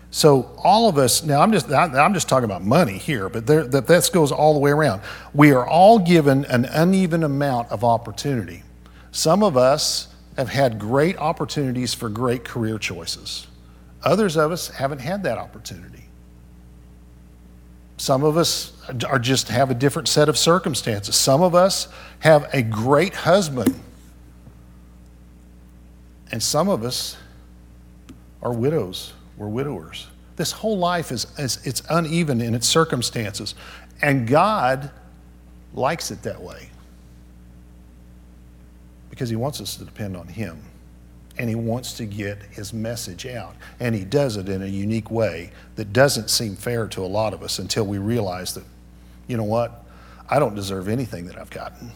[0.10, 3.66] So all of us now, I'm just I'm just talking about money here, but there,
[3.66, 5.02] that this goes all the way around.
[5.34, 8.64] We are all given an uneven amount of opportunity.
[9.12, 10.08] Some of us
[10.38, 13.48] have had great opportunities for great career choices.
[14.04, 16.06] Others of us haven't had that opportunity.
[17.98, 18.72] Some of us
[19.10, 21.18] are just have a different set of circumstances.
[21.18, 23.78] Some of us have a great husband
[26.32, 27.18] and some of us
[28.42, 30.08] are widows, we're widowers.
[30.36, 33.56] This whole life is, is it's uneven in its circumstances.
[34.02, 34.92] And God
[35.74, 36.70] likes it that way
[39.10, 40.62] because He wants us to depend on Him.
[41.40, 43.56] And He wants to get His message out.
[43.80, 47.34] And He does it in a unique way that doesn't seem fair to a lot
[47.34, 48.64] of us until we realize that,
[49.28, 49.86] you know what?
[50.30, 51.92] I don't deserve anything that I've gotten.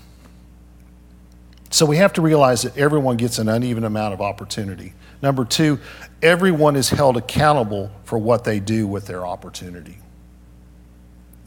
[1.72, 4.94] So we have to realize that everyone gets an uneven amount of opportunity.
[5.22, 5.80] Number two,
[6.22, 9.98] everyone is held accountable for what they do with their opportunity.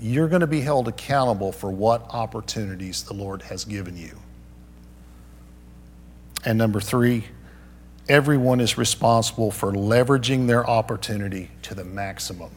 [0.01, 4.19] You're going to be held accountable for what opportunities the Lord has given you.
[6.47, 7.25] And number three,
[8.09, 12.51] everyone is responsible for leveraging their opportunity to the maximum.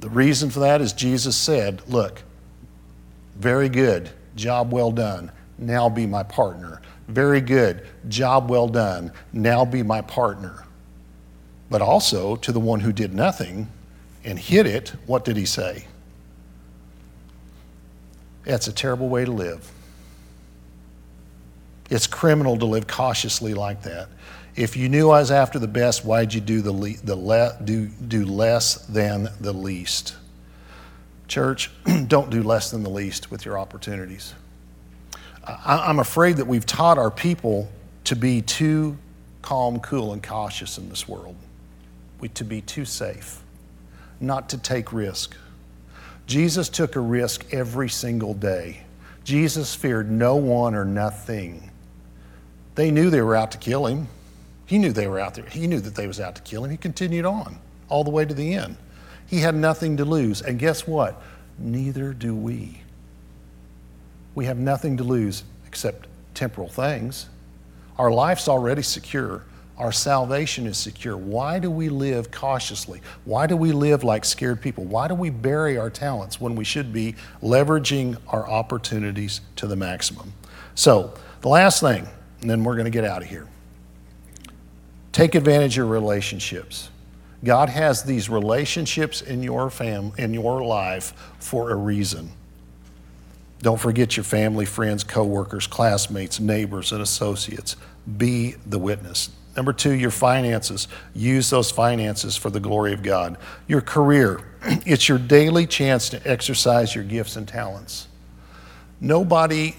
[0.00, 2.22] The reason for that is Jesus said, Look,
[3.36, 4.10] very good
[4.40, 5.30] Job well done.
[5.58, 6.80] Now be my partner.
[7.08, 7.86] Very good.
[8.08, 9.12] Job well done.
[9.34, 10.64] Now be my partner.
[11.68, 13.68] But also to the one who did nothing
[14.24, 15.84] and hid it, what did he say?
[18.44, 19.70] That's a terrible way to live.
[21.90, 24.08] It's criminal to live cautiously like that.
[24.56, 27.58] If you knew I was after the best, why'd you do, the, le- the le-
[27.62, 30.16] do, do less than the least?
[31.30, 31.70] Church,
[32.08, 34.34] don't do less than the least with your opportunities.
[35.44, 37.70] I'm afraid that we've taught our people
[38.04, 38.98] to be too
[39.40, 41.36] calm, cool, and cautious in this world,
[42.18, 43.42] we, to be too safe,
[44.20, 45.36] not to take risk.
[46.26, 48.82] Jesus took a risk every single day.
[49.22, 51.70] Jesus feared no one or nothing.
[52.74, 54.08] They knew they were out to kill him.
[54.66, 55.46] He knew they were out there.
[55.46, 56.70] He knew that they was out to kill him.
[56.72, 57.58] He continued on
[57.88, 58.76] all the way to the end.
[59.30, 60.42] He had nothing to lose.
[60.42, 61.22] And guess what?
[61.56, 62.82] Neither do we.
[64.34, 67.28] We have nothing to lose except temporal things.
[67.96, 69.44] Our life's already secure.
[69.78, 71.16] Our salvation is secure.
[71.16, 73.02] Why do we live cautiously?
[73.24, 74.84] Why do we live like scared people?
[74.84, 79.76] Why do we bury our talents when we should be leveraging our opportunities to the
[79.76, 80.32] maximum?
[80.74, 82.08] So, the last thing,
[82.40, 83.46] and then we're going to get out of here.
[85.12, 86.89] Take advantage of relationships.
[87.42, 92.30] God has these relationships in your fam in your life for a reason.
[93.62, 97.76] Don't forget your family, friends, coworkers, classmates, neighbors, and associates.
[98.16, 99.30] Be the witness.
[99.56, 100.88] Number two, your finances.
[101.14, 103.36] Use those finances for the glory of God.
[103.66, 104.44] Your career.
[104.86, 108.08] It's your daily chance to exercise your gifts and talents.
[109.00, 109.74] Nobody,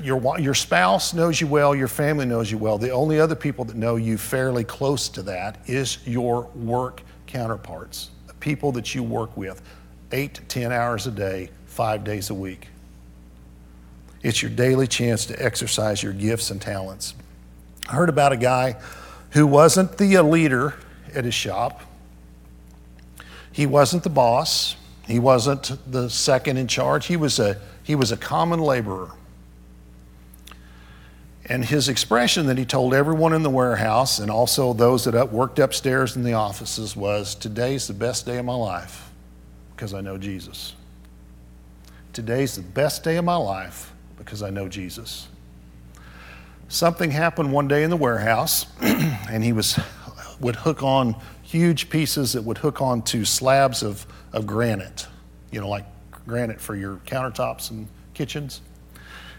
[0.00, 2.78] your, your spouse knows you well, your family knows you well.
[2.78, 8.10] The only other people that know you fairly close to that is your work counterparts,
[8.28, 9.60] the people that you work with,
[10.12, 12.68] eight to 10 hours a day, five days a week.
[14.22, 17.14] It's your daily chance to exercise your gifts and talents.
[17.88, 18.76] I heard about a guy
[19.30, 20.74] who wasn't the leader
[21.12, 21.82] at his shop.
[23.50, 24.76] He wasn't the boss.
[25.06, 27.06] He wasn't the second in charge.
[27.06, 29.12] He was a, he was a common laborer.
[31.46, 35.58] And his expression that he told everyone in the warehouse and also those that worked
[35.60, 39.10] upstairs in the offices was Today's the best day of my life
[39.76, 40.74] because I know Jesus.
[42.12, 45.28] Today's the best day of my life because I know Jesus
[46.68, 49.78] something happened one day in the warehouse, and he was
[50.40, 55.06] would hook on huge pieces that would hook onto slabs of, of granite,
[55.52, 55.86] you know, like
[56.26, 58.60] granite for your countertops and kitchens.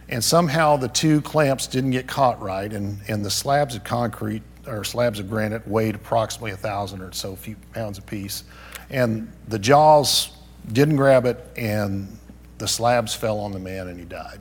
[0.08, 4.44] And somehow the two clamps didn't get caught right, and, and the slabs of concrete
[4.68, 8.44] or slabs of granite weighed approximately a thousand or so few pounds a piece.
[8.90, 10.32] And the jaws
[10.72, 12.18] didn't grab it, and
[12.58, 14.40] the slabs fell on the man, and he died.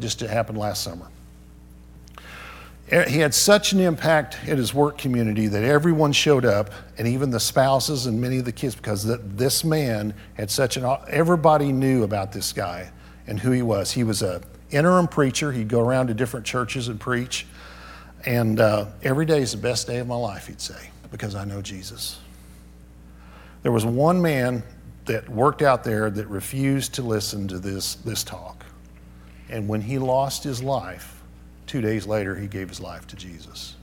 [0.00, 1.08] Just it happened last summer.
[2.90, 7.30] He had such an impact in his work community that everyone showed up, and even
[7.30, 10.96] the spouses and many of the kids, because this man had such an.
[11.06, 12.90] Everybody knew about this guy
[13.26, 13.92] and who he was.
[13.92, 15.52] He was a interim preacher.
[15.52, 17.46] He'd go around to different churches and preach,
[18.24, 20.46] and uh, every day is the best day of my life.
[20.46, 22.18] He'd say because I know Jesus.
[23.62, 24.62] There was one man
[25.04, 28.64] that worked out there that refused to listen to this this talk,
[29.50, 31.17] and when he lost his life
[31.68, 33.76] Two days later, he gave his life to Jesus.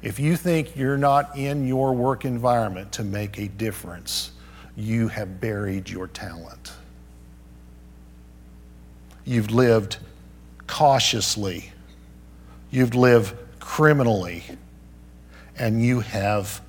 [0.00, 4.32] If you think you're not in your work environment to make a difference,
[4.76, 6.72] you have buried your talent.
[9.26, 9.98] You've lived
[10.66, 11.70] cautiously.
[12.70, 14.42] You've lived criminally.
[15.58, 16.62] And you have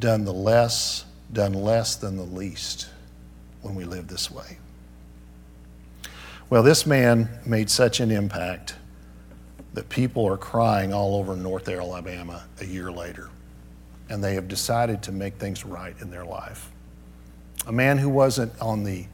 [0.00, 2.88] done the less, done less than the least
[3.62, 4.58] when we live this way.
[6.48, 8.76] Well, this man made such an impact
[9.74, 13.30] that people are crying all over North Alabama a year later.
[14.08, 16.70] And they have decided to make things right in their life.
[17.66, 19.06] A man who wasn't on the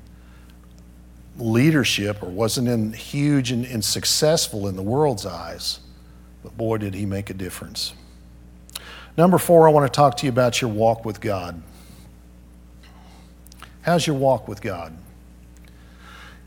[1.39, 5.81] leadership or wasn't in huge and, and successful in the world's eyes,
[6.43, 7.95] but boy, did he make a difference.
[9.17, 11.63] Number four, I want to talk to you about your walk with God.
[13.81, 14.97] How's your walk with God?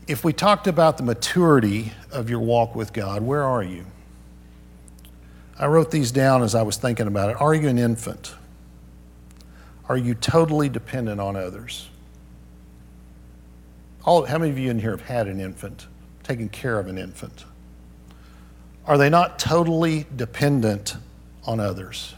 [0.06, 3.84] If we talked about the maturity of your walk with God, where are you?
[5.58, 7.40] I wrote these down as I was thinking about it.
[7.40, 8.34] Are you an infant?
[9.88, 11.88] Are you totally dependent on others?
[14.04, 15.86] All, how many of you in here have had an infant,
[16.22, 17.44] taken care of an infant?
[18.86, 20.96] Are they not totally dependent
[21.44, 22.14] on others?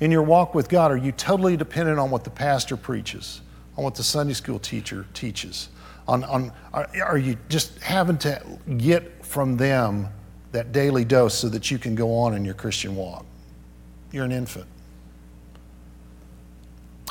[0.00, 3.40] In your walk with God, are you totally dependent on what the pastor preaches,
[3.76, 5.68] on what the Sunday school teacher teaches?
[6.08, 8.42] On, on are, are you just having to
[8.78, 10.08] get from them
[10.52, 13.26] that daily dose so that you can go on in your Christian walk?
[14.10, 14.66] You're an infant.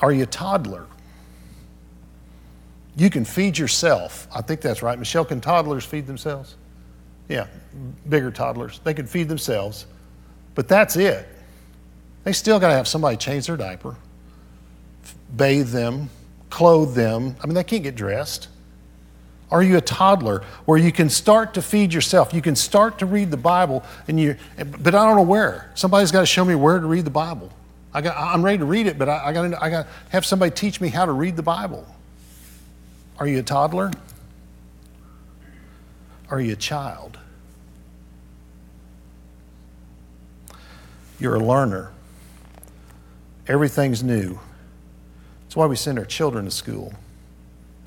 [0.01, 0.87] Are you a toddler?
[2.95, 4.27] You can feed yourself.
[4.33, 4.97] I think that's right.
[4.97, 6.55] Michelle, can toddlers feed themselves?
[7.29, 7.45] Yeah,
[8.09, 8.79] bigger toddlers.
[8.83, 9.85] They can feed themselves,
[10.55, 11.27] but that's it.
[12.23, 13.95] They still got to have somebody change their diaper,
[15.35, 16.09] bathe them,
[16.49, 17.35] clothe them.
[17.41, 18.47] I mean, they can't get dressed.
[19.49, 22.33] Are you a toddler where you can start to feed yourself?
[22.33, 25.71] You can start to read the Bible, and you, but I don't know where.
[25.73, 27.49] Somebody's got to show me where to read the Bible.
[27.93, 30.25] I got, I'm ready to read it, but I, I got I got to have
[30.25, 31.87] somebody teach me how to read the Bible.
[33.19, 33.91] Are you a toddler?
[36.29, 37.17] Are you a child?
[41.19, 41.91] You're a learner.
[43.47, 44.39] Everything's new.
[45.43, 46.93] That's why we send our children to school.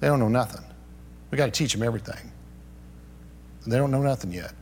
[0.01, 0.65] They don't know nothing.
[1.31, 2.33] We got to teach them everything.
[3.67, 4.53] They don't know nothing yet.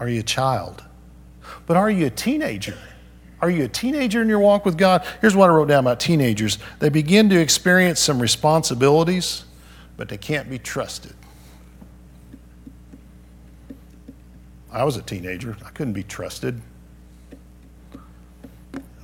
[0.00, 0.82] Are you a child?
[1.66, 2.76] But are you a teenager?
[3.40, 5.06] Are you a teenager in your walk with God?
[5.20, 9.44] Here's what I wrote down about teenagers they begin to experience some responsibilities,
[9.96, 11.14] but they can't be trusted.
[14.70, 16.60] I was a teenager, I couldn't be trusted.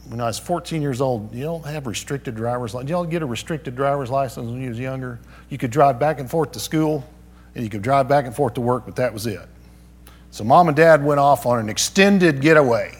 [0.08, 2.90] When I was 14 years old, you don't have restricted driver's license.
[2.90, 5.18] Y'all get a restricted driver's license when you was younger?
[5.50, 7.04] You could drive back and forth to school,
[7.54, 9.46] and you could drive back and forth to work, but that was it.
[10.30, 12.94] So mom and dad went off on an extended getaway.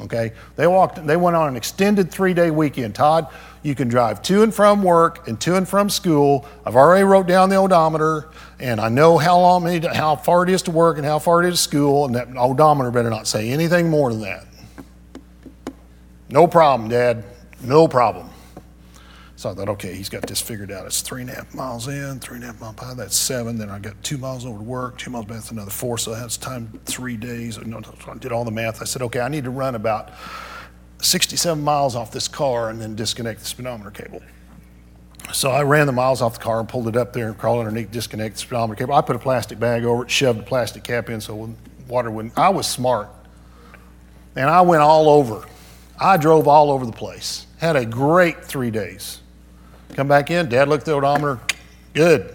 [0.00, 0.32] Okay?
[0.56, 2.94] They walked they went on an extended 3-day weekend.
[2.94, 3.28] Todd,
[3.62, 6.46] you can drive to and from work and to and from school.
[6.66, 8.28] I've already wrote down the odometer
[8.58, 11.48] and I know how long how far it is to work and how far it
[11.48, 14.44] is to school and that odometer better not say anything more than that.
[16.32, 17.24] No problem, dad.
[17.62, 18.30] No problem.
[19.36, 20.86] So I thought, okay, he's got this figured out.
[20.86, 22.94] It's three and a half miles in, three and a half miles by.
[22.94, 23.58] That's seven.
[23.58, 25.98] Then I got two miles over to work, two miles back, that's another four.
[25.98, 27.58] So that's time three days.
[27.58, 27.64] I
[28.18, 28.80] did all the math.
[28.80, 30.10] I said, okay, I need to run about
[31.02, 34.22] 67 miles off this car and then disconnect the speedometer cable.
[35.34, 37.66] So I ran the miles off the car and pulled it up there and crawled
[37.66, 38.94] underneath, disconnect the speedometer cable.
[38.94, 41.54] I put a plastic bag over it, shoved the plastic cap in so
[41.88, 42.38] water wouldn't.
[42.38, 43.10] I was smart.
[44.34, 45.46] And I went all over.
[45.98, 47.46] I drove all over the place.
[47.58, 49.20] Had a great three days.
[49.94, 51.38] Come back in, dad looked at the odometer,
[51.92, 52.34] good.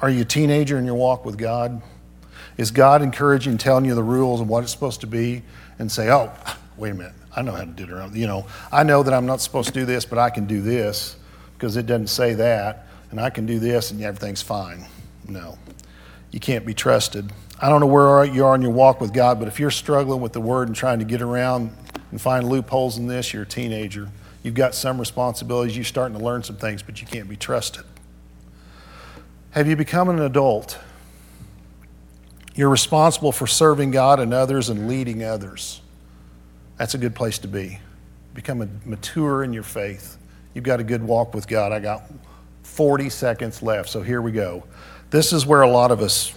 [0.00, 1.80] Are you a teenager in your walk with God?
[2.56, 5.42] Is God encouraging, telling you the rules of what it's supposed to be,
[5.78, 6.32] and say, oh,
[6.76, 8.14] wait a minute, I know how to do it.
[8.14, 10.60] You know, I know that I'm not supposed to do this, but I can do
[10.60, 11.16] this
[11.54, 14.86] because it doesn't say that, and I can do this, and everything's fine.
[15.28, 15.56] No,
[16.30, 17.32] you can't be trusted.
[17.60, 20.20] I don't know where you are in your walk with God, but if you're struggling
[20.20, 21.76] with the Word and trying to get around
[22.10, 24.10] and find loopholes in this, you're a teenager.
[24.42, 25.76] You've got some responsibilities.
[25.76, 27.84] You're starting to learn some things, but you can't be trusted.
[29.50, 30.78] Have you become an adult?
[32.54, 35.80] You're responsible for serving God and others and leading others.
[36.76, 37.80] That's a good place to be.
[38.34, 40.18] Become a mature in your faith.
[40.54, 41.72] You've got a good walk with God.
[41.72, 42.02] I got
[42.62, 44.64] 40 seconds left, so here we go.
[45.10, 46.34] This is where a lot of us,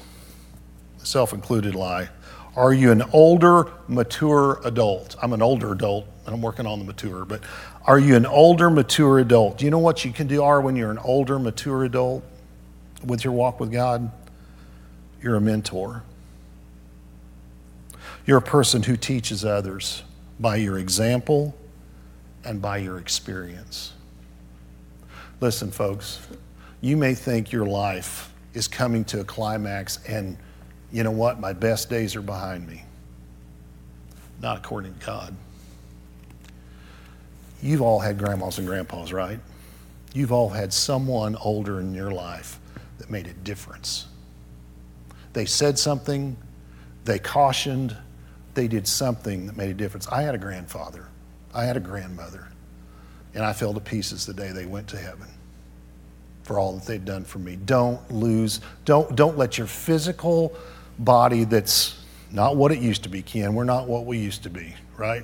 [0.97, 2.09] self included, lie.
[2.55, 5.15] Are you an older, mature adult?
[5.21, 7.41] I'm an older adult, and I'm working on the mature, but
[7.85, 9.57] are you an older, mature adult?
[9.57, 12.23] Do you know what you can do are when you're an older, mature adult
[13.05, 14.11] with your walk with God?
[15.21, 16.03] You're a mentor.
[18.25, 20.03] You're a person who teaches others
[20.39, 21.55] by your example
[22.45, 23.93] and by your experience.
[25.39, 26.19] Listen, folks,
[26.81, 30.37] you may think your life is coming to a climax, and
[30.91, 31.39] you know what?
[31.39, 32.83] My best days are behind me.
[34.41, 35.35] Not according to God.
[37.61, 39.39] You've all had grandmas and grandpas, right?
[40.13, 42.59] You've all had someone older in your life
[42.97, 44.07] that made a difference.
[45.33, 46.35] They said something,
[47.05, 47.95] they cautioned,
[48.53, 50.07] they did something that made a difference.
[50.09, 51.07] I had a grandfather,
[51.53, 52.49] I had a grandmother,
[53.33, 55.30] and I fell to pieces the day they went to heaven
[56.43, 57.55] for all that they've done for me.
[57.55, 60.55] Don't lose, don't, don't let your physical
[60.99, 63.53] body that's not what it used to be, Ken.
[63.53, 65.23] We're not what we used to be, right?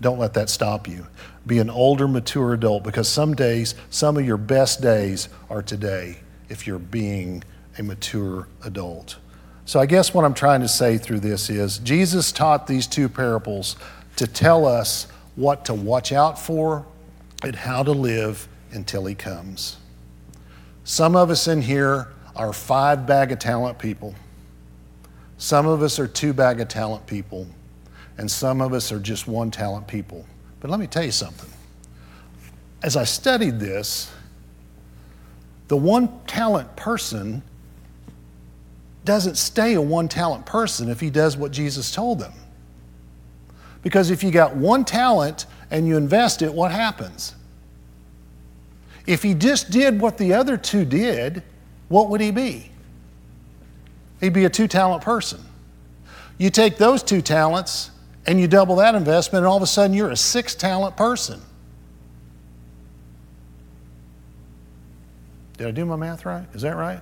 [0.00, 1.06] Don't let that stop you.
[1.46, 6.18] Be an older, mature adult because some days, some of your best days are today
[6.48, 7.44] if you're being
[7.78, 9.16] a mature adult.
[9.66, 13.08] So, I guess what I'm trying to say through this is Jesus taught these two
[13.08, 13.76] parables
[14.16, 15.06] to tell us
[15.36, 16.84] what to watch out for
[17.42, 19.76] and how to live until He comes.
[20.84, 24.14] Some of us in here are five bag of talent people,
[25.38, 27.46] some of us are two bag of talent people
[28.20, 30.26] and some of us are just one talent people.
[30.60, 31.48] But let me tell you something.
[32.82, 34.12] As I studied this,
[35.68, 37.42] the one talent person
[39.06, 42.34] doesn't stay a one talent person if he does what Jesus told them.
[43.82, 47.34] Because if you got one talent and you invest it, what happens?
[49.06, 51.42] If he just did what the other two did,
[51.88, 52.70] what would he be?
[54.20, 55.40] He'd be a two talent person.
[56.38, 57.90] You take those two talents
[58.26, 61.40] and you double that investment, and all of a sudden you're a six talent person.
[65.56, 66.46] Did I do my math right?
[66.54, 67.00] Is that right?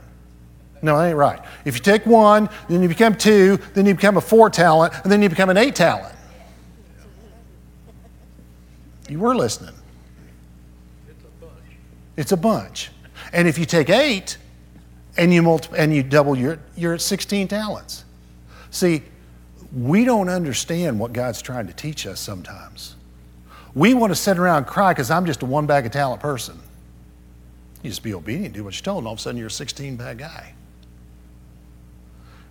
[0.80, 1.40] No, that ain't right.
[1.64, 5.12] If you take one, then you become two, then you become a four talent, and
[5.12, 6.14] then you become an eight talent.
[9.08, 9.74] You were listening.
[11.08, 11.76] It's a bunch.
[12.16, 12.90] It's a bunch.
[13.32, 14.38] And if you take eight
[15.16, 18.04] and you multiply, and you double your, you're at 16 talents.
[18.70, 19.02] See,
[19.72, 22.94] we don't understand what God's trying to teach us sometimes.
[23.74, 26.20] We want to sit around and cry because I'm just a one bag of talent
[26.20, 26.58] person.
[27.82, 29.50] You just be obedient, do what you're told, and all of a sudden you're a
[29.50, 30.52] 16 bag guy.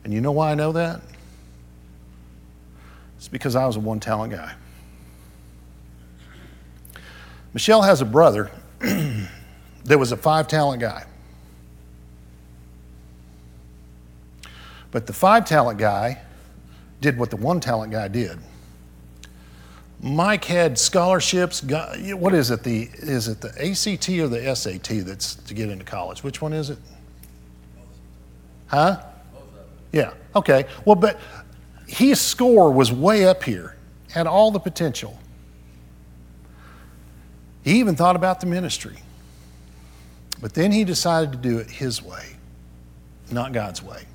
[0.04, 1.02] And you know why I know that?
[3.18, 4.54] It's because I was a one talent guy.
[7.58, 11.04] Michelle has a brother that was a five talent guy.
[14.92, 16.22] But the five talent guy
[17.02, 18.38] did what the one talent guy did.
[20.00, 21.64] Mike had scholarships.
[21.64, 22.62] What is it?
[22.62, 26.22] The is it the ACT or the SAT that's to get into college?
[26.22, 26.78] Which one is it?
[28.68, 29.02] Huh?
[29.92, 30.14] Yeah.
[30.36, 30.68] Okay.
[30.86, 31.20] Well, but
[31.88, 33.78] his score was way up here,
[34.12, 35.18] had all the potential.
[37.68, 38.96] He even thought about the ministry.
[40.40, 42.38] But then he decided to do it his way,
[43.30, 44.06] not God's way.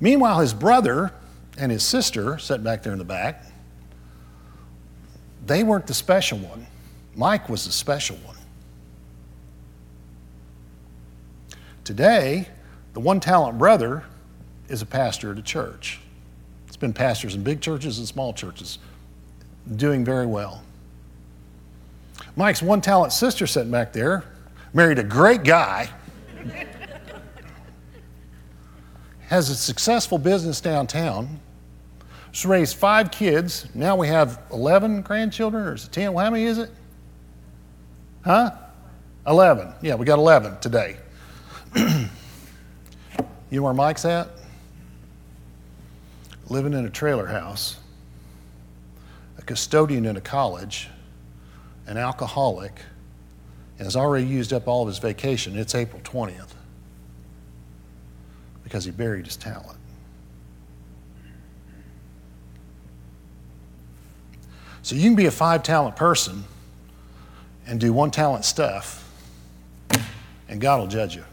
[0.00, 1.12] Meanwhile, his brother
[1.56, 3.44] and his sister, sat back there in the back,
[5.46, 6.66] they weren't the special one.
[7.14, 8.38] Mike was the special one.
[11.84, 12.48] Today,
[12.92, 14.02] the one talent brother
[14.68, 16.00] is a pastor at a church.
[16.66, 18.80] It's been pastors in big churches and small churches,
[19.76, 20.64] doing very well.
[22.38, 24.22] Mike's one talent sister sitting back there
[24.72, 25.90] married a great guy,
[29.22, 31.40] has a successful business downtown,
[32.30, 33.66] She's raised five kids.
[33.74, 36.12] Now we have 11 grandchildren, or is it 10?
[36.12, 36.70] Well, how many is it?
[38.24, 38.52] Huh?
[39.26, 39.72] 11.
[39.82, 40.98] Yeah, we got 11 today.
[41.74, 42.08] you
[43.50, 44.28] know where Mike's at?
[46.48, 47.78] Living in a trailer house,
[49.38, 50.88] a custodian in a college,
[51.88, 52.80] an alcoholic,
[53.78, 55.56] and has already used up all of his vacation.
[55.56, 56.54] It's April 20th
[58.62, 59.78] because he buried his talent.
[64.82, 66.44] So you can be a five talent person
[67.66, 69.10] and do one talent stuff,
[70.48, 71.24] and God will judge you.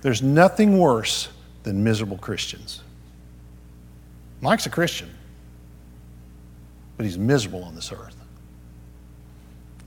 [0.00, 1.28] There's nothing worse
[1.64, 2.82] than miserable Christians.
[4.40, 5.10] Mike's a Christian,
[6.96, 8.17] but he's miserable on this earth.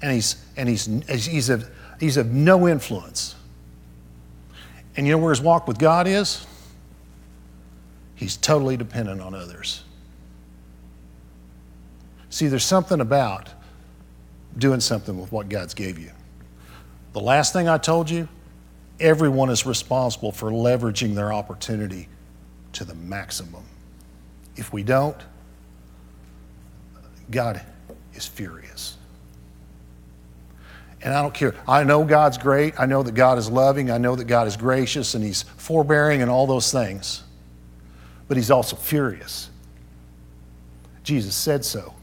[0.02, 3.36] And he's, and he's, he's, of, he's of no influence.
[4.96, 6.46] And you know where his walk with God is?
[8.16, 9.84] He's totally dependent on others.
[12.30, 13.50] See, there's something about
[14.58, 16.12] doing something with what God's gave you.
[17.14, 18.28] The last thing I told you,
[19.00, 22.08] everyone is responsible for leveraging their opportunity
[22.74, 23.64] to the maximum.
[24.56, 25.18] If we don't,
[27.30, 27.62] God
[28.14, 28.98] is furious.
[31.04, 31.56] And I don't care.
[31.68, 32.80] I know God's great.
[32.80, 33.90] I know that God is loving.
[33.90, 37.24] I know that God is gracious and He's forbearing and all those things.
[38.28, 39.50] But He's also furious.
[41.04, 41.94] Jesus said so.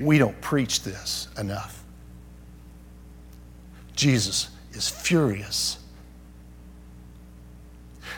[0.00, 1.84] We don't preach this enough.
[3.94, 5.78] Jesus is furious.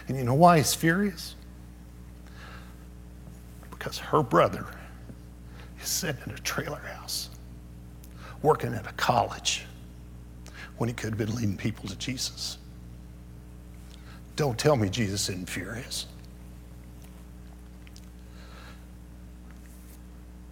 [0.06, 1.34] And you know why he's furious?
[3.70, 4.66] Because her brother
[5.82, 7.30] is sitting in a trailer house,
[8.42, 9.64] working at a college,
[10.78, 12.58] when he could have been leading people to Jesus.
[14.36, 16.06] Don't tell me Jesus isn't furious.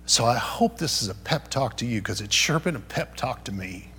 [0.07, 2.81] So I hope this is a pep talk to you because it's sure been a
[2.81, 3.91] pep talk to me.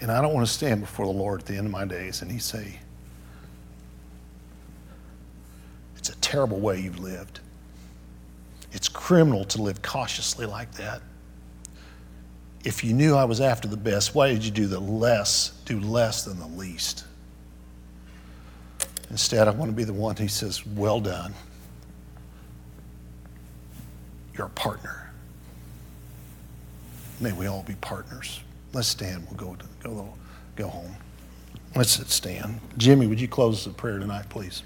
[0.00, 2.22] And I don't want to stand before the Lord at the end of my days
[2.22, 2.78] and He say,
[6.02, 7.38] It's a terrible way you've lived.
[8.72, 11.00] It's criminal to live cautiously like that.
[12.64, 15.78] If you knew I was after the best, why did you do the less, do
[15.78, 17.04] less than the least?
[19.10, 21.34] Instead, I want to be the one who says, Well done.
[24.36, 25.08] You're a partner.
[27.20, 28.40] May we all be partners.
[28.72, 29.24] Let's stand.
[29.30, 30.14] We'll go, to, go,
[30.56, 30.96] go home.
[31.76, 32.58] Let's stand.
[32.76, 34.64] Jimmy, would you close the prayer tonight, please?